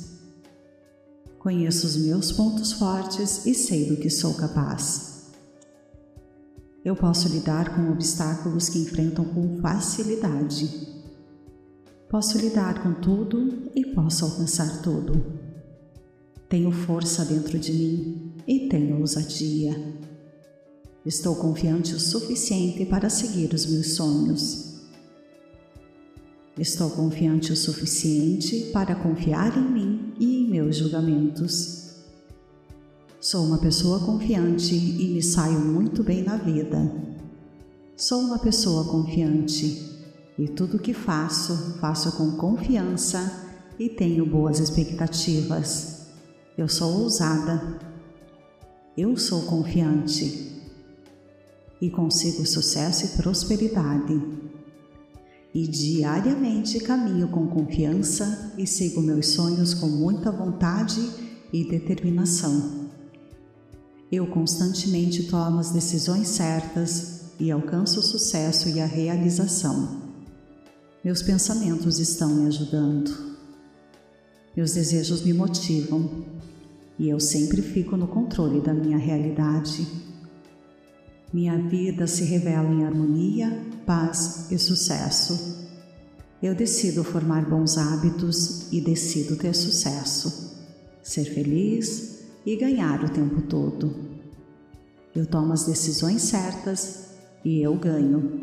[1.39, 5.31] Conheço os meus pontos fortes e sei do que sou capaz.
[6.85, 10.69] Eu posso lidar com obstáculos que enfrentam com facilidade.
[12.11, 15.25] Posso lidar com tudo e posso alcançar tudo.
[16.49, 20.08] Tenho força dentro de mim e tenho ousadia.
[21.09, 24.75] Estou confiante o suficiente para seguir os meus sonhos.
[26.59, 31.95] Estou confiante o suficiente para confiar em mim e em meus julgamentos.
[33.19, 36.93] Sou uma pessoa confiante e me saio muito bem na vida.
[37.97, 39.83] Sou uma pessoa confiante
[40.39, 43.49] e tudo que faço, faço com confiança
[43.79, 46.07] e tenho boas expectativas.
[46.59, 47.79] Eu sou ousada.
[48.95, 50.58] Eu sou confiante.
[51.81, 54.21] E consigo sucesso e prosperidade.
[55.55, 61.01] E diariamente caminho com confiança e sigo meus sonhos com muita vontade
[61.53, 62.89] e determinação.
[64.11, 70.03] Eu constantemente tomo as decisões certas e alcanço o sucesso e a realização.
[71.05, 73.37] Meus pensamentos estão me ajudando.
[74.57, 76.25] Meus desejos me motivam
[76.99, 79.87] e eu sempre fico no controle da minha realidade.
[81.31, 85.69] Minha vida se revela em harmonia, paz e sucesso.
[86.43, 90.57] Eu decido formar bons hábitos e decido ter sucesso,
[91.03, 93.95] ser feliz e ganhar o tempo todo.
[95.15, 97.09] Eu tomo as decisões certas
[97.45, 98.41] e eu ganho.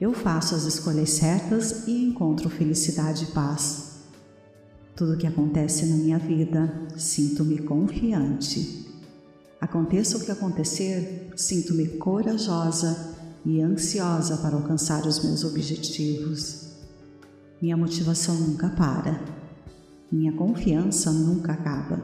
[0.00, 4.00] Eu faço as escolhas certas e encontro felicidade e paz.
[4.96, 8.89] Tudo que acontece na minha vida, sinto-me confiante.
[9.60, 13.14] Aconteça o que acontecer, sinto-me corajosa
[13.44, 16.70] e ansiosa para alcançar os meus objetivos.
[17.60, 19.22] Minha motivação nunca para.
[20.10, 22.02] Minha confiança nunca acaba.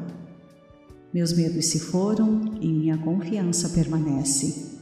[1.14, 4.76] Meus medos se foram e minha confiança permanece.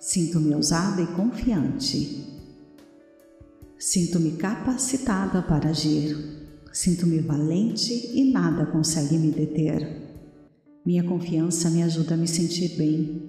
[0.00, 2.26] Sinto-me ousada e confiante.
[3.78, 6.16] Sinto-me capacitada para agir.
[6.72, 9.99] Sinto-me valente e nada consegue me deter.
[10.84, 13.28] Minha confiança me ajuda a me sentir bem.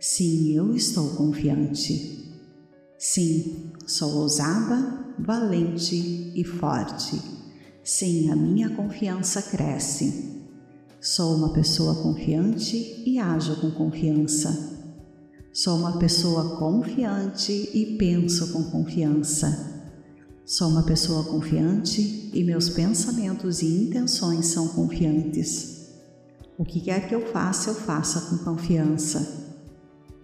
[0.00, 2.32] Sim, eu estou confiante.
[2.98, 7.20] Sim, sou ousada, valente e forte.
[7.84, 10.42] Sim, a minha confiança cresce.
[10.98, 14.74] Sou uma pessoa confiante e ajo com confiança.
[15.52, 19.84] Sou uma pessoa confiante e penso com confiança.
[20.46, 25.75] Sou uma pessoa confiante e meus pensamentos e intenções são confiantes.
[26.58, 29.46] O que quer que eu faça, eu faça com confiança.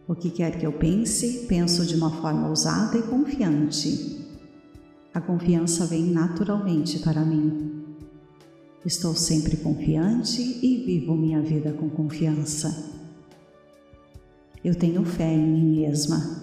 [0.09, 4.27] O que quer que eu pense, penso de uma forma ousada e confiante.
[5.13, 7.85] A confiança vem naturalmente para mim.
[8.85, 12.91] Estou sempre confiante e vivo minha vida com confiança.
[14.65, 16.41] Eu tenho fé em mim mesma.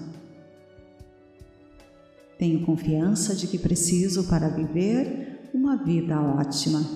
[2.38, 6.88] Tenho confiança de que preciso para viver uma vida ótima.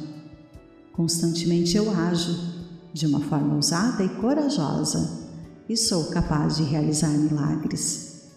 [0.93, 2.52] Constantemente eu ajo
[2.93, 5.23] de uma forma ousada e corajosa
[5.67, 8.29] e sou capaz de realizar milagres.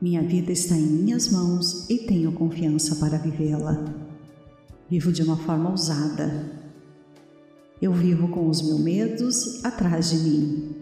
[0.00, 3.84] Minha vida está em minhas mãos e tenho confiança para vivê-la.
[4.90, 6.60] Vivo de uma forma ousada.
[7.80, 10.76] Eu vivo com os meus medos atrás de mim.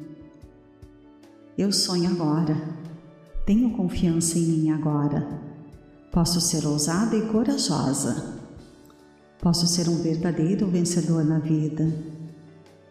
[1.59, 2.56] Eu sonho agora.
[3.44, 5.28] Tenho confiança em mim agora.
[6.10, 8.40] Posso ser ousada e corajosa.
[9.38, 12.10] Posso ser um verdadeiro vencedor na vida.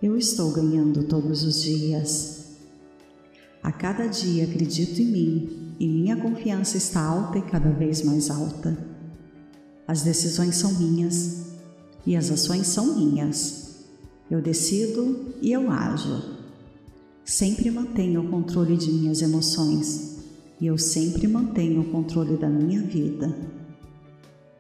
[0.02, 2.56] Eu estou ganhando todos os dias.
[3.62, 8.30] A cada dia acredito em mim e minha confiança está alta e cada vez mais
[8.30, 8.78] alta.
[9.86, 11.48] As decisões são minhas
[12.06, 13.88] e as ações são minhas.
[14.32, 16.38] Eu decido e eu ajo.
[17.26, 20.20] Sempre mantenho o controle de minhas emoções
[20.62, 23.36] e eu sempre mantenho o controle da minha vida.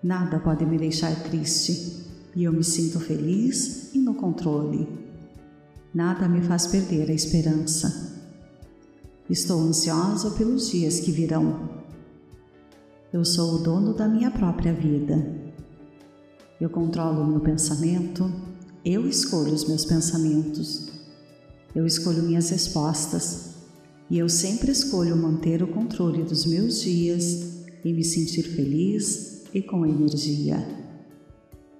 [0.04, 2.04] Nada pode me deixar triste
[2.36, 5.09] e eu me sinto feliz e no controle.
[5.94, 8.16] Nada me faz perder a esperança.
[9.28, 11.70] Estou ansiosa pelos dias que virão.
[13.12, 15.52] Eu sou o dono da minha própria vida.
[16.62, 18.32] Eu controlo o meu pensamento,
[18.86, 20.90] eu escolho os meus pensamentos.
[21.74, 23.56] Eu escolho minhas respostas
[24.10, 29.62] e eu sempre escolho manter o controle dos meus dias e me sentir feliz e
[29.62, 30.68] com energia.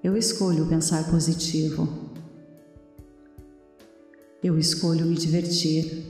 [0.04, 2.09] Eu escolho pensar positivo.
[4.42, 6.06] Eu escolho me divertir.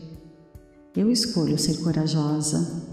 [0.96, 2.84] Eu escolho ser corajosa.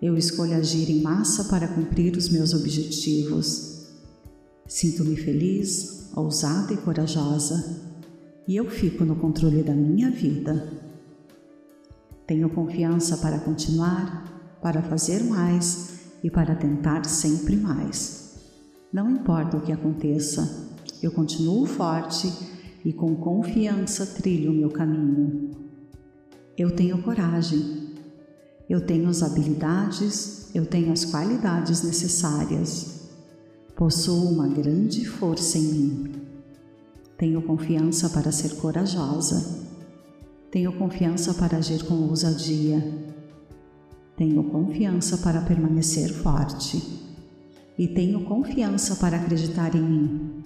[0.00, 3.88] Eu escolho agir em massa para cumprir os meus objetivos.
[4.64, 7.80] Sinto-me feliz, ousada e corajosa,
[8.46, 10.72] e eu fico no controle da minha vida.
[12.24, 18.36] Tenho confiança para continuar, para fazer mais e para tentar sempre mais.
[18.92, 20.70] Não importa o que aconteça,
[21.02, 22.32] eu continuo forte
[22.84, 25.50] e com confiança trilho o meu caminho.
[26.56, 27.94] Eu tenho coragem,
[28.68, 33.08] eu tenho as habilidades, eu tenho as qualidades necessárias.
[33.74, 36.12] Possuo uma grande força em mim.
[37.16, 39.64] Tenho confiança para ser corajosa
[40.54, 42.80] tenho confiança para agir com ousadia.
[44.16, 46.80] Tenho confiança para permanecer forte.
[47.76, 50.43] E tenho confiança para acreditar em mim.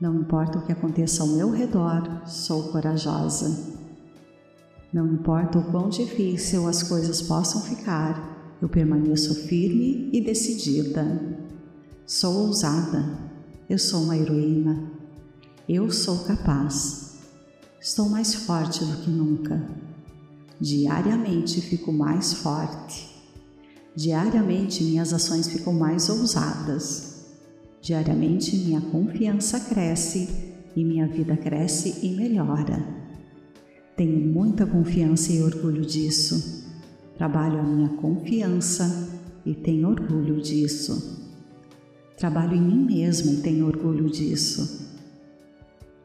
[0.00, 3.76] Não importa o que aconteça ao meu redor, sou corajosa.
[4.92, 11.04] Não importa o quão difícil as coisas possam ficar, eu permaneço firme e decidida.
[12.06, 13.04] Sou ousada,
[13.68, 14.90] eu sou uma heroína,
[15.68, 17.16] eu sou capaz.
[17.80, 19.62] Estou mais forte do que nunca.
[20.60, 23.14] Diariamente fico mais forte.
[23.94, 27.15] Diariamente minhas ações ficam mais ousadas.
[27.86, 30.28] Diariamente minha confiança cresce
[30.74, 32.84] e minha vida cresce e melhora.
[33.96, 36.66] Tenho muita confiança e orgulho disso.
[37.16, 39.08] Trabalho a minha confiança
[39.46, 41.30] e tenho orgulho disso.
[42.16, 44.90] Trabalho em mim mesma e tenho orgulho disso.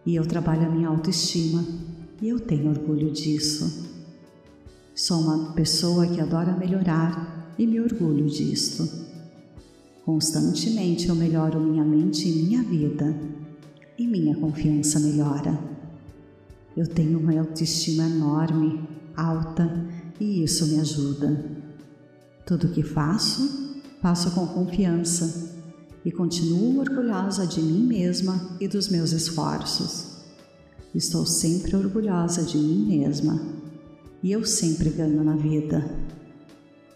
[0.06, 1.66] E eu trabalho a minha autoestima
[2.22, 3.90] e eu tenho orgulho disso.
[4.94, 9.11] Sou uma pessoa que adora melhorar e me orgulho disto.
[10.06, 13.16] Constantemente eu melhoro minha mente e minha vida,
[13.98, 15.60] e minha confiança melhora.
[16.76, 19.70] Eu tenho uma autoestima enorme, alta,
[20.20, 21.46] e isso me ajuda.
[22.46, 25.52] Tudo que faço, faço com confiança
[26.04, 30.18] e continuo orgulhosa de mim mesma e dos meus esforços.
[30.96, 33.40] Estou sempre orgulhosa de mim mesma
[34.24, 35.90] e eu sempre ganho na vida.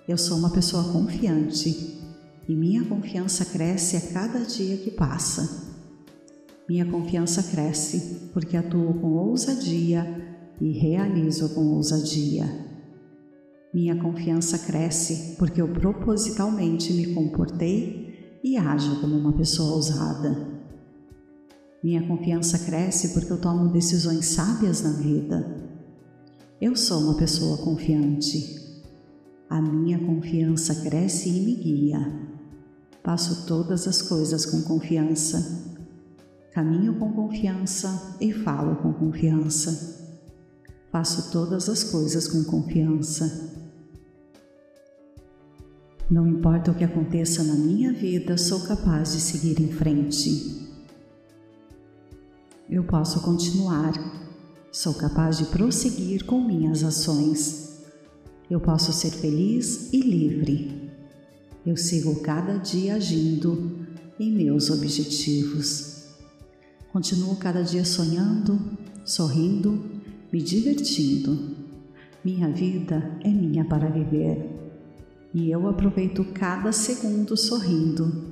[0.07, 1.94] Eu sou uma pessoa confiante
[2.47, 5.73] e minha confiança cresce a cada dia que passa.
[6.67, 12.45] Minha confiança cresce porque atuo com ousadia e realizo com ousadia.
[13.73, 20.55] Minha confiança cresce porque eu propositalmente me comportei e ajo como uma pessoa ousada.
[21.83, 25.69] Minha confiança cresce porque eu tomo decisões sábias na vida.
[26.59, 28.55] Eu sou uma pessoa confiante.
[29.49, 32.24] A minha confiança cresce e me guia.
[33.05, 35.63] Faço todas as coisas com confiança.
[36.51, 40.03] Caminho com confiança e falo com confiança.
[40.91, 43.53] Faço todas as coisas com confiança.
[46.09, 50.67] Não importa o que aconteça na minha vida, sou capaz de seguir em frente.
[52.67, 53.93] Eu posso continuar.
[54.71, 57.83] Sou capaz de prosseguir com minhas ações.
[58.49, 60.84] Eu posso ser feliz e livre.
[61.65, 63.87] Eu sigo cada dia agindo
[64.19, 66.05] em meus objetivos.
[66.91, 68.59] Continuo cada dia sonhando,
[69.03, 69.83] sorrindo,
[70.31, 71.55] me divertindo.
[72.23, 74.47] Minha vida é minha para viver
[75.33, 78.23] e eu aproveito cada segundo sorrindo,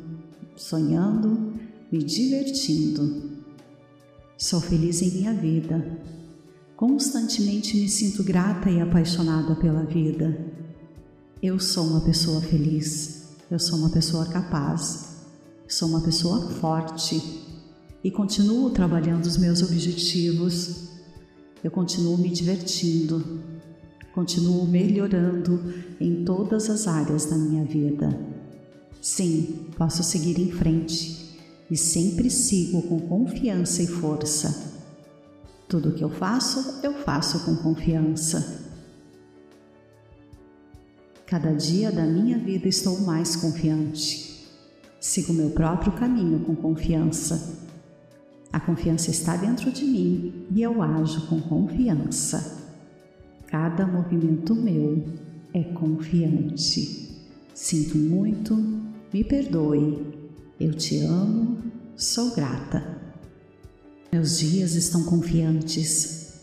[0.55, 1.53] sonhando,
[1.91, 3.31] me divertindo.
[4.37, 5.99] Sou feliz em minha vida.
[6.77, 10.53] Constantemente me sinto grata e apaixonada pela vida.
[11.41, 13.22] Eu sou uma pessoa feliz.
[13.53, 15.09] Eu sou uma pessoa capaz.
[15.67, 17.21] Sou uma pessoa forte
[18.03, 20.89] e continuo trabalhando os meus objetivos.
[21.63, 23.43] Eu continuo me divertindo,
[24.11, 25.71] Continuo melhorando
[26.01, 28.19] em todas as áreas da minha vida.
[28.99, 31.37] Sim, posso seguir em frente
[31.69, 34.73] e sempre sigo com confiança e força.
[35.69, 38.62] Tudo que eu faço, eu faço com confiança.
[41.25, 44.47] Cada dia da minha vida estou mais confiante.
[44.99, 47.61] Sigo meu próprio caminho com confiança.
[48.51, 52.61] A confiança está dentro de mim e eu ajo com confiança.
[53.47, 55.03] Cada movimento meu
[55.53, 57.19] é confiante.
[57.53, 58.55] Sinto muito,
[59.13, 60.05] me perdoe.
[60.59, 61.57] Eu te amo,
[61.95, 63.01] sou grata.
[64.11, 66.41] Meus dias estão confiantes.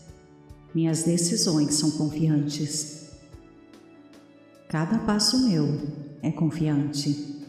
[0.73, 3.00] Minhas decisões são confiantes.
[4.71, 5.67] Cada passo meu
[6.23, 7.43] é confiante.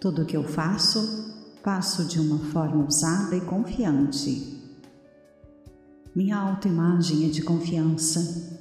[0.00, 4.58] Tudo que eu faço, faço de uma forma ousada e confiante.
[6.16, 8.58] Minha autoimagem é de confiança.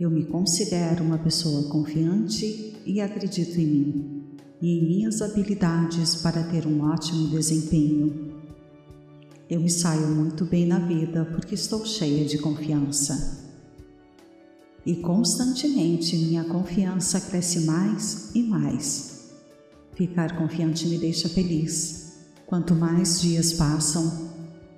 [0.00, 4.24] Eu me considero uma pessoa confiante e acredito em mim
[4.62, 8.40] e em minhas habilidades para ter um ótimo desempenho.
[9.50, 13.45] Eu me saio muito bem na vida porque estou cheia de confiança.
[14.86, 19.32] E constantemente minha confiança cresce mais e mais.
[19.94, 22.18] Ficar confiante me deixa feliz.
[22.46, 24.30] Quanto mais dias passam,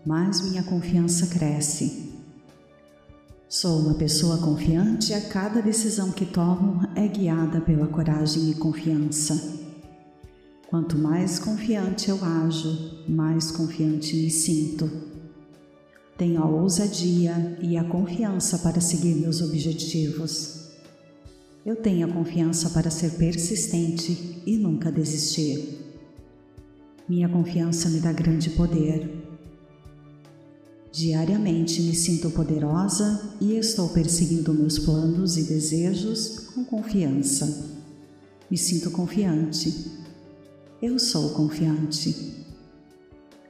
[0.06, 2.08] mais minha confiança cresce.
[3.46, 8.54] Sou uma pessoa confiante e a cada decisão que tomo é guiada pela coragem e
[8.54, 9.58] confiança.
[10.68, 15.17] Quanto mais confiante eu ajo, mais confiante me sinto.
[16.18, 20.68] Tenho a ousadia e a confiança para seguir meus objetivos.
[21.64, 25.78] Eu tenho a confiança para ser persistente e nunca desistir.
[27.08, 29.28] Minha confiança me dá grande poder
[30.98, 37.78] Diariamente me sinto poderosa e estou perseguindo meus planos e desejos com confiança.
[38.50, 39.92] Me sinto confiante.
[40.82, 42.44] Eu sou confiante.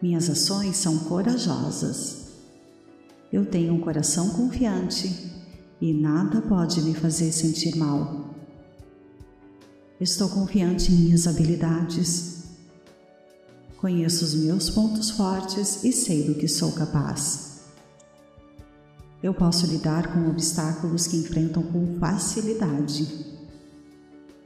[0.03, 2.18] Minhas ações são corajosas.
[3.33, 5.33] Eu tenho um coração confiante
[5.81, 8.35] e nada pode me fazer sentir mal.
[10.01, 12.45] Estou confiante em minhas habilidades.
[13.77, 17.61] Conheço os meus pontos fortes e sei do que sou capaz.
[19.23, 23.27] Eu posso lidar com obstáculos que enfrentam com facilidade.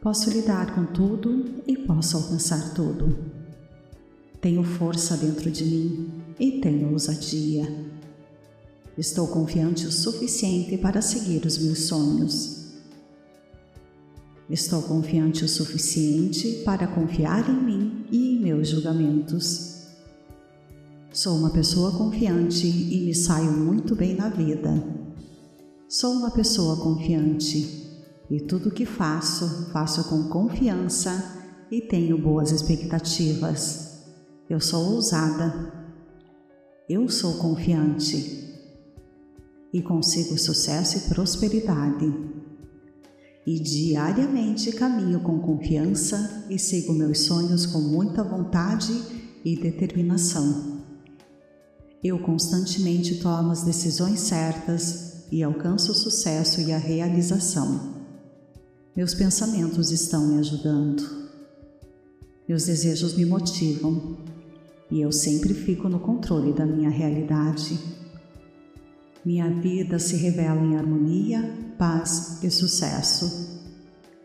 [0.00, 3.16] Posso lidar com tudo e posso alcançar tudo.
[4.40, 6.10] Tenho força dentro de mim
[6.40, 7.92] e tenho ousadia.
[9.02, 12.68] Estou confiante o suficiente para seguir os meus sonhos.
[14.48, 19.88] Estou confiante o suficiente para confiar em mim e em meus julgamentos.
[21.12, 24.72] Sou uma pessoa confiante e me saio muito bem na vida.
[25.88, 31.40] Sou uma pessoa confiante e tudo que faço, faço com confiança
[31.72, 34.04] e tenho boas expectativas.
[34.48, 35.72] Eu sou ousada.
[36.88, 38.51] Eu sou confiante
[39.72, 42.12] e consigo sucesso e prosperidade.
[43.46, 48.92] E diariamente caminho com confiança e sigo meus sonhos com muita vontade
[49.44, 50.80] e determinação.
[52.04, 57.94] Eu constantemente tomo as decisões certas e alcanço o sucesso e a realização.
[58.94, 61.02] Meus pensamentos estão me ajudando.
[62.46, 64.18] Meus desejos me motivam
[64.90, 68.01] e eu sempre fico no controle da minha realidade
[69.24, 73.62] minha vida se revela em harmonia, paz e sucesso.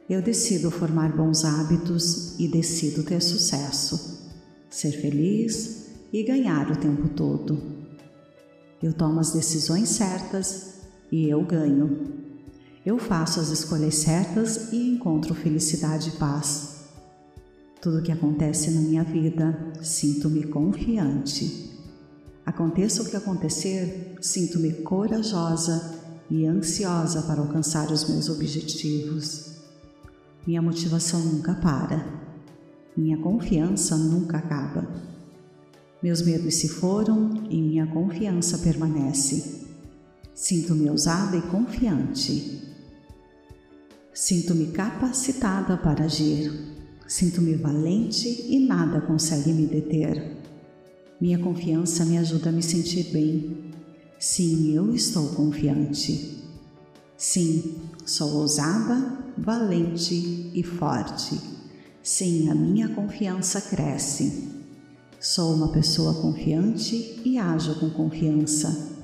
[0.10, 4.32] Eu decido formar bons hábitos e decido ter sucesso,
[4.69, 7.61] ser feliz e ganhar o tempo todo.
[8.82, 10.76] Eu tomo as decisões certas
[11.11, 12.15] e eu ganho.
[12.86, 16.86] Eu faço as escolhas certas e encontro felicidade e paz.
[17.82, 21.77] Tudo que acontece na minha vida, sinto-me confiante.
[22.48, 25.99] Aconteça o que acontecer, sinto-me corajosa
[26.30, 29.57] e ansiosa para alcançar os meus objetivos.
[30.45, 32.07] Minha motivação nunca para.
[32.95, 34.88] Minha confiança nunca acaba.
[36.02, 39.68] Meus medos se foram e minha confiança permanece.
[40.34, 42.61] Sinto-me ousada e confiante.
[44.14, 46.49] Sinto-me capacitada para agir.
[47.06, 50.36] Sinto-me valente e nada consegue me deter.
[51.19, 53.73] Minha confiança me ajuda a me sentir bem.
[54.19, 56.44] Sim, eu estou confiante.
[57.18, 57.76] Sim,
[58.06, 61.39] sou ousada, valente e forte.
[62.03, 64.48] Sim, a minha confiança cresce.
[65.19, 68.95] Sou uma pessoa confiante e ajo com confiança.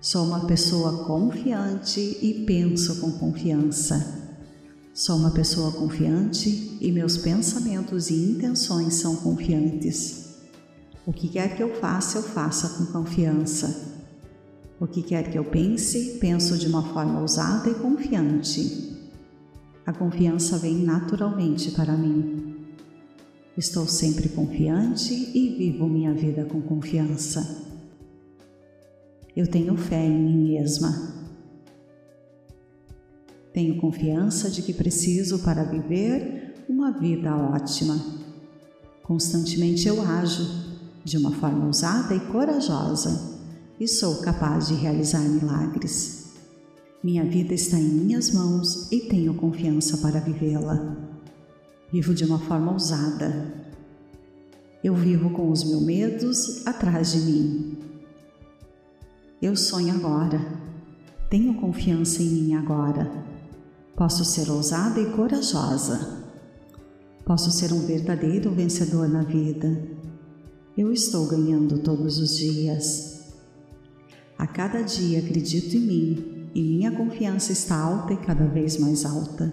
[0.00, 4.34] Sou uma pessoa confiante e penso com confiança.
[4.92, 10.25] Sou uma pessoa confiante e meus pensamentos e intenções são confiantes.
[11.06, 13.94] O que quer que eu faça, eu faça com confiança.
[14.80, 19.08] O que quer que eu pense, penso de uma forma ousada e confiante.
[19.86, 22.56] A confiança vem naturalmente para mim.
[23.56, 27.64] Estou sempre confiante e vivo minha vida com confiança.
[29.36, 31.14] Eu tenho fé em mim mesma.
[33.52, 37.96] Tenho confiança de que preciso para viver uma vida ótima.
[39.04, 40.65] Constantemente eu ajo
[41.06, 43.38] de uma forma ousada e corajosa
[43.78, 46.32] e sou capaz de realizar milagres.
[47.00, 50.96] Minha vida está em minhas mãos e tenho confiança para vivê-la.
[51.92, 53.54] Vivo de uma forma ousada.
[54.82, 57.78] Eu vivo com os meus medos atrás de mim.
[59.40, 60.44] Eu sonho agora.
[61.30, 63.24] Tenho confiança em mim agora.
[63.94, 66.24] Posso ser ousada e corajosa.
[67.24, 69.95] Posso ser um verdadeiro vencedor na vida
[70.76, 73.32] eu estou ganhando todos os dias.
[74.36, 79.06] A cada dia acredito em mim e minha confiança está alta e cada vez mais
[79.06, 79.50] alta.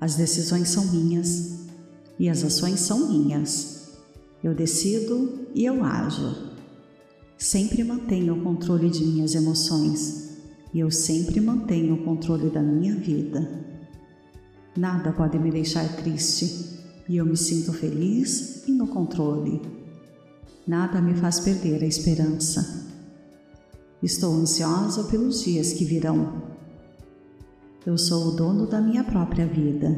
[0.00, 1.64] As decisões são minhas
[2.16, 3.98] e as ações são minhas.
[4.42, 6.52] Eu decido e eu ajo.
[7.36, 10.38] Sempre mantenho o controle de minhas emoções
[10.72, 13.64] e eu sempre mantenho o controle da minha vida.
[14.76, 16.78] Nada pode me deixar triste
[17.08, 19.83] e eu me sinto feliz e no controle.
[20.66, 22.86] Nada me faz perder a esperança.
[24.02, 26.42] Estou ansiosa pelos dias que virão.
[27.84, 29.94] Eu sou o dono da minha própria vida.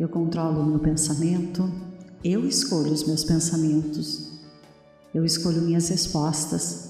[0.00, 1.70] Eu controlo o meu pensamento,
[2.24, 4.30] eu escolho os meus pensamentos.
[5.14, 6.88] Eu escolho minhas respostas,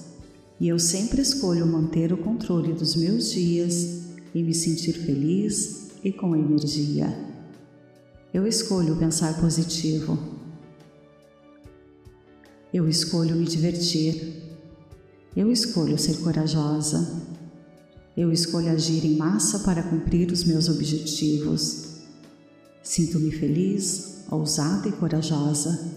[0.59, 6.11] E eu sempre escolho manter o controle dos meus dias e me sentir feliz e
[6.11, 7.11] com energia.
[8.31, 10.30] Eu escolho pensar positivo.
[12.73, 14.49] Eu escolho me divertir.
[15.35, 17.21] Eu escolho ser corajosa.
[18.15, 21.97] Eu escolho agir em massa para cumprir os meus objetivos.
[22.81, 25.91] Sinto-me feliz, ousada e corajosa,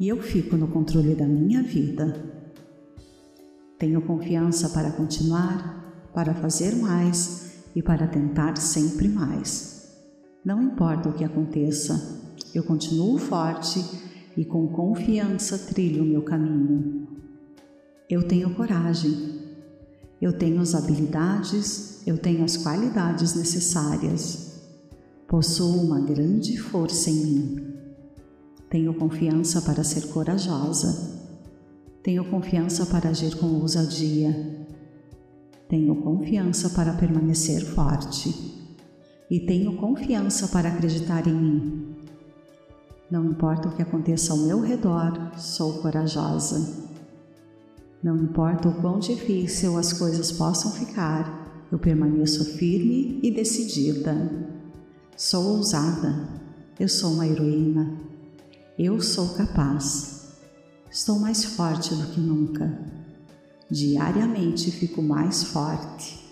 [0.00, 2.24] e eu fico no controle da minha vida.
[3.78, 9.88] Tenho confiança para continuar, para fazer mais e para tentar sempre mais.
[10.42, 12.18] Não importa o que aconteça,
[12.54, 13.84] eu continuo forte
[14.38, 17.08] e com confiança trilho o meu caminho.
[18.08, 19.40] Eu tenho coragem,
[20.22, 24.62] eu tenho as habilidades, eu tenho as qualidades necessárias.
[25.26, 27.74] Possuo uma grande força em mim.
[28.70, 31.18] Tenho confiança para ser corajosa.
[32.04, 34.68] Tenho confiança para agir com ousadia.
[35.68, 38.32] Tenho confiança para permanecer forte.
[39.28, 41.97] E tenho confiança para acreditar em mim.
[43.10, 46.88] Não importa o que aconteça ao meu redor, sou corajosa.
[48.02, 54.30] Não importa o quão difícil as coisas possam ficar, eu permaneço firme e decidida.
[55.16, 56.28] Sou ousada,
[56.78, 57.92] eu sou uma heroína,
[58.78, 60.36] eu sou capaz.
[60.90, 62.78] Estou mais forte do que nunca.
[63.70, 66.24] Diariamente fico mais forte.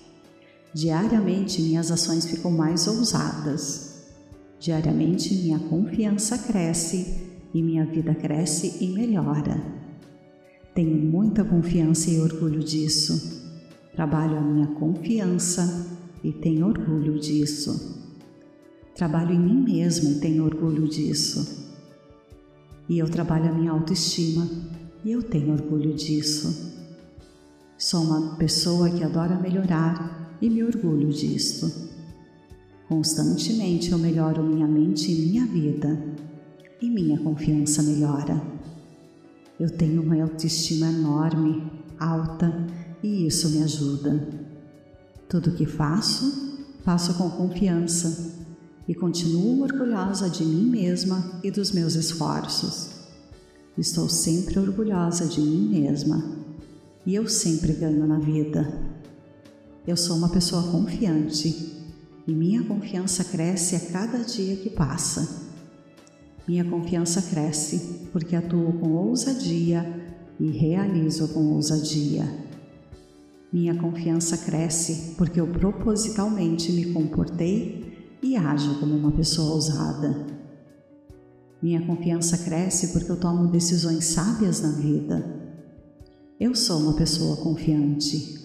[0.74, 3.85] Diariamente minhas ações ficam mais ousadas.
[4.58, 9.60] Diariamente minha confiança cresce e minha vida cresce e melhora.
[10.74, 13.44] Tenho muita confiança e orgulho disso.
[13.94, 15.86] Trabalho a minha confiança
[16.22, 18.04] e tenho orgulho disso.
[18.94, 21.66] Trabalho em mim mesmo e tenho orgulho disso.
[22.88, 24.48] E eu trabalho a minha autoestima
[25.04, 26.74] e eu tenho orgulho disso.
[27.78, 31.85] Sou uma pessoa que adora melhorar e me orgulho disso.
[32.88, 35.98] Constantemente eu melhoro minha mente e minha vida,
[36.80, 38.40] e minha confiança melhora.
[39.58, 41.68] Eu tenho uma autoestima enorme,
[41.98, 42.66] alta,
[43.02, 44.28] e isso me ajuda.
[45.28, 48.34] Tudo que faço, faço com confiança
[48.86, 52.90] e continuo orgulhosa de mim mesma e dos meus esforços.
[53.76, 56.22] Estou sempre orgulhosa de mim mesma
[57.04, 58.80] e eu sempre ganho na vida.
[59.84, 61.74] Eu sou uma pessoa confiante
[62.26, 65.46] e minha confiança cresce a cada dia que passa.
[66.46, 69.84] Minha confiança cresce porque atuo com ousadia
[70.38, 72.24] e realizo com ousadia.
[73.52, 80.26] Minha confiança cresce porque eu propositalmente me comportei e ajo como uma pessoa ousada.
[81.62, 85.24] Minha confiança cresce porque eu tomo decisões sábias na vida.
[86.38, 88.40] Eu sou uma pessoa confiante.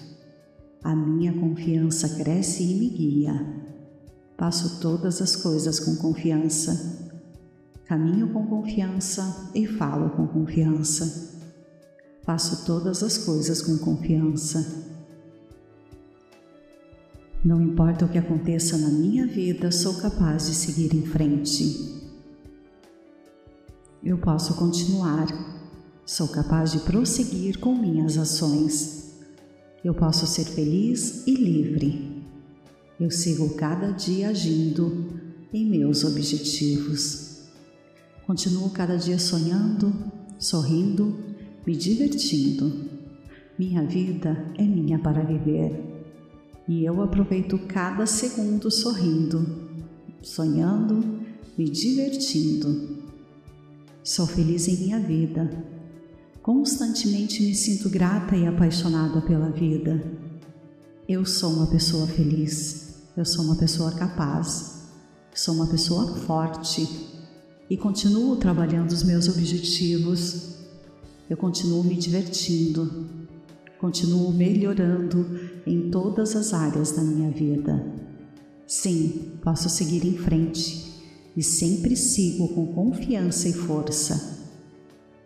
[0.83, 3.60] A minha confiança cresce e me guia.
[4.41, 7.11] Faço todas as coisas com confiança.
[7.85, 11.37] Caminho com confiança e falo com confiança.
[12.23, 14.83] Faço todas as coisas com confiança.
[17.45, 22.09] Não importa o que aconteça na minha vida, sou capaz de seguir em frente.
[24.03, 25.27] Eu posso continuar.
[26.03, 29.19] Sou capaz de prosseguir com minhas ações.
[29.85, 32.10] Eu posso ser feliz e livre.
[33.01, 35.09] Eu sigo cada dia agindo
[35.51, 37.47] em meus objetivos.
[38.27, 39.91] Continuo cada dia sonhando,
[40.37, 41.17] sorrindo,
[41.65, 42.71] me divertindo.
[43.57, 45.83] Minha vida é minha para viver
[46.67, 49.47] e eu aproveito cada segundo sorrindo,
[50.21, 51.23] sonhando,
[51.57, 52.99] me divertindo.
[54.03, 55.49] Sou feliz em minha vida.
[56.43, 60.21] Constantemente me sinto grata e apaixonada pela vida.
[61.09, 62.90] Eu sou uma pessoa feliz.
[63.15, 64.83] Eu sou uma pessoa capaz,
[65.35, 66.87] sou uma pessoa forte
[67.69, 70.55] e continuo trabalhando os meus objetivos.
[71.29, 73.09] Eu continuo me divertindo,
[73.79, 75.25] continuo melhorando
[75.67, 77.85] em todas as áreas da minha vida.
[78.65, 81.03] Sim, posso seguir em frente
[81.35, 84.39] e sempre sigo com confiança e força.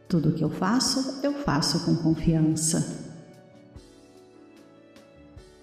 [0.10, 3.05] Tudo que eu faço, eu faço com confiança.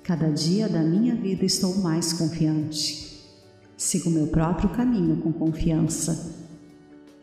[0.03, 3.23] Cada dia da minha vida estou mais confiante.
[3.77, 6.35] Sigo meu próprio caminho com confiança.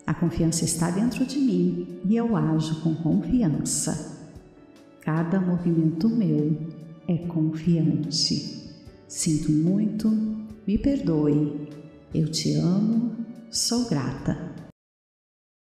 [0.07, 4.17] A confiança está dentro de mim e eu ajo com confiança.
[5.01, 6.57] Cada movimento meu
[7.05, 8.71] é confiante.
[9.09, 10.09] Sinto muito,
[10.65, 11.67] me perdoe.
[12.13, 13.11] Eu te amo,
[13.51, 14.48] sou grata.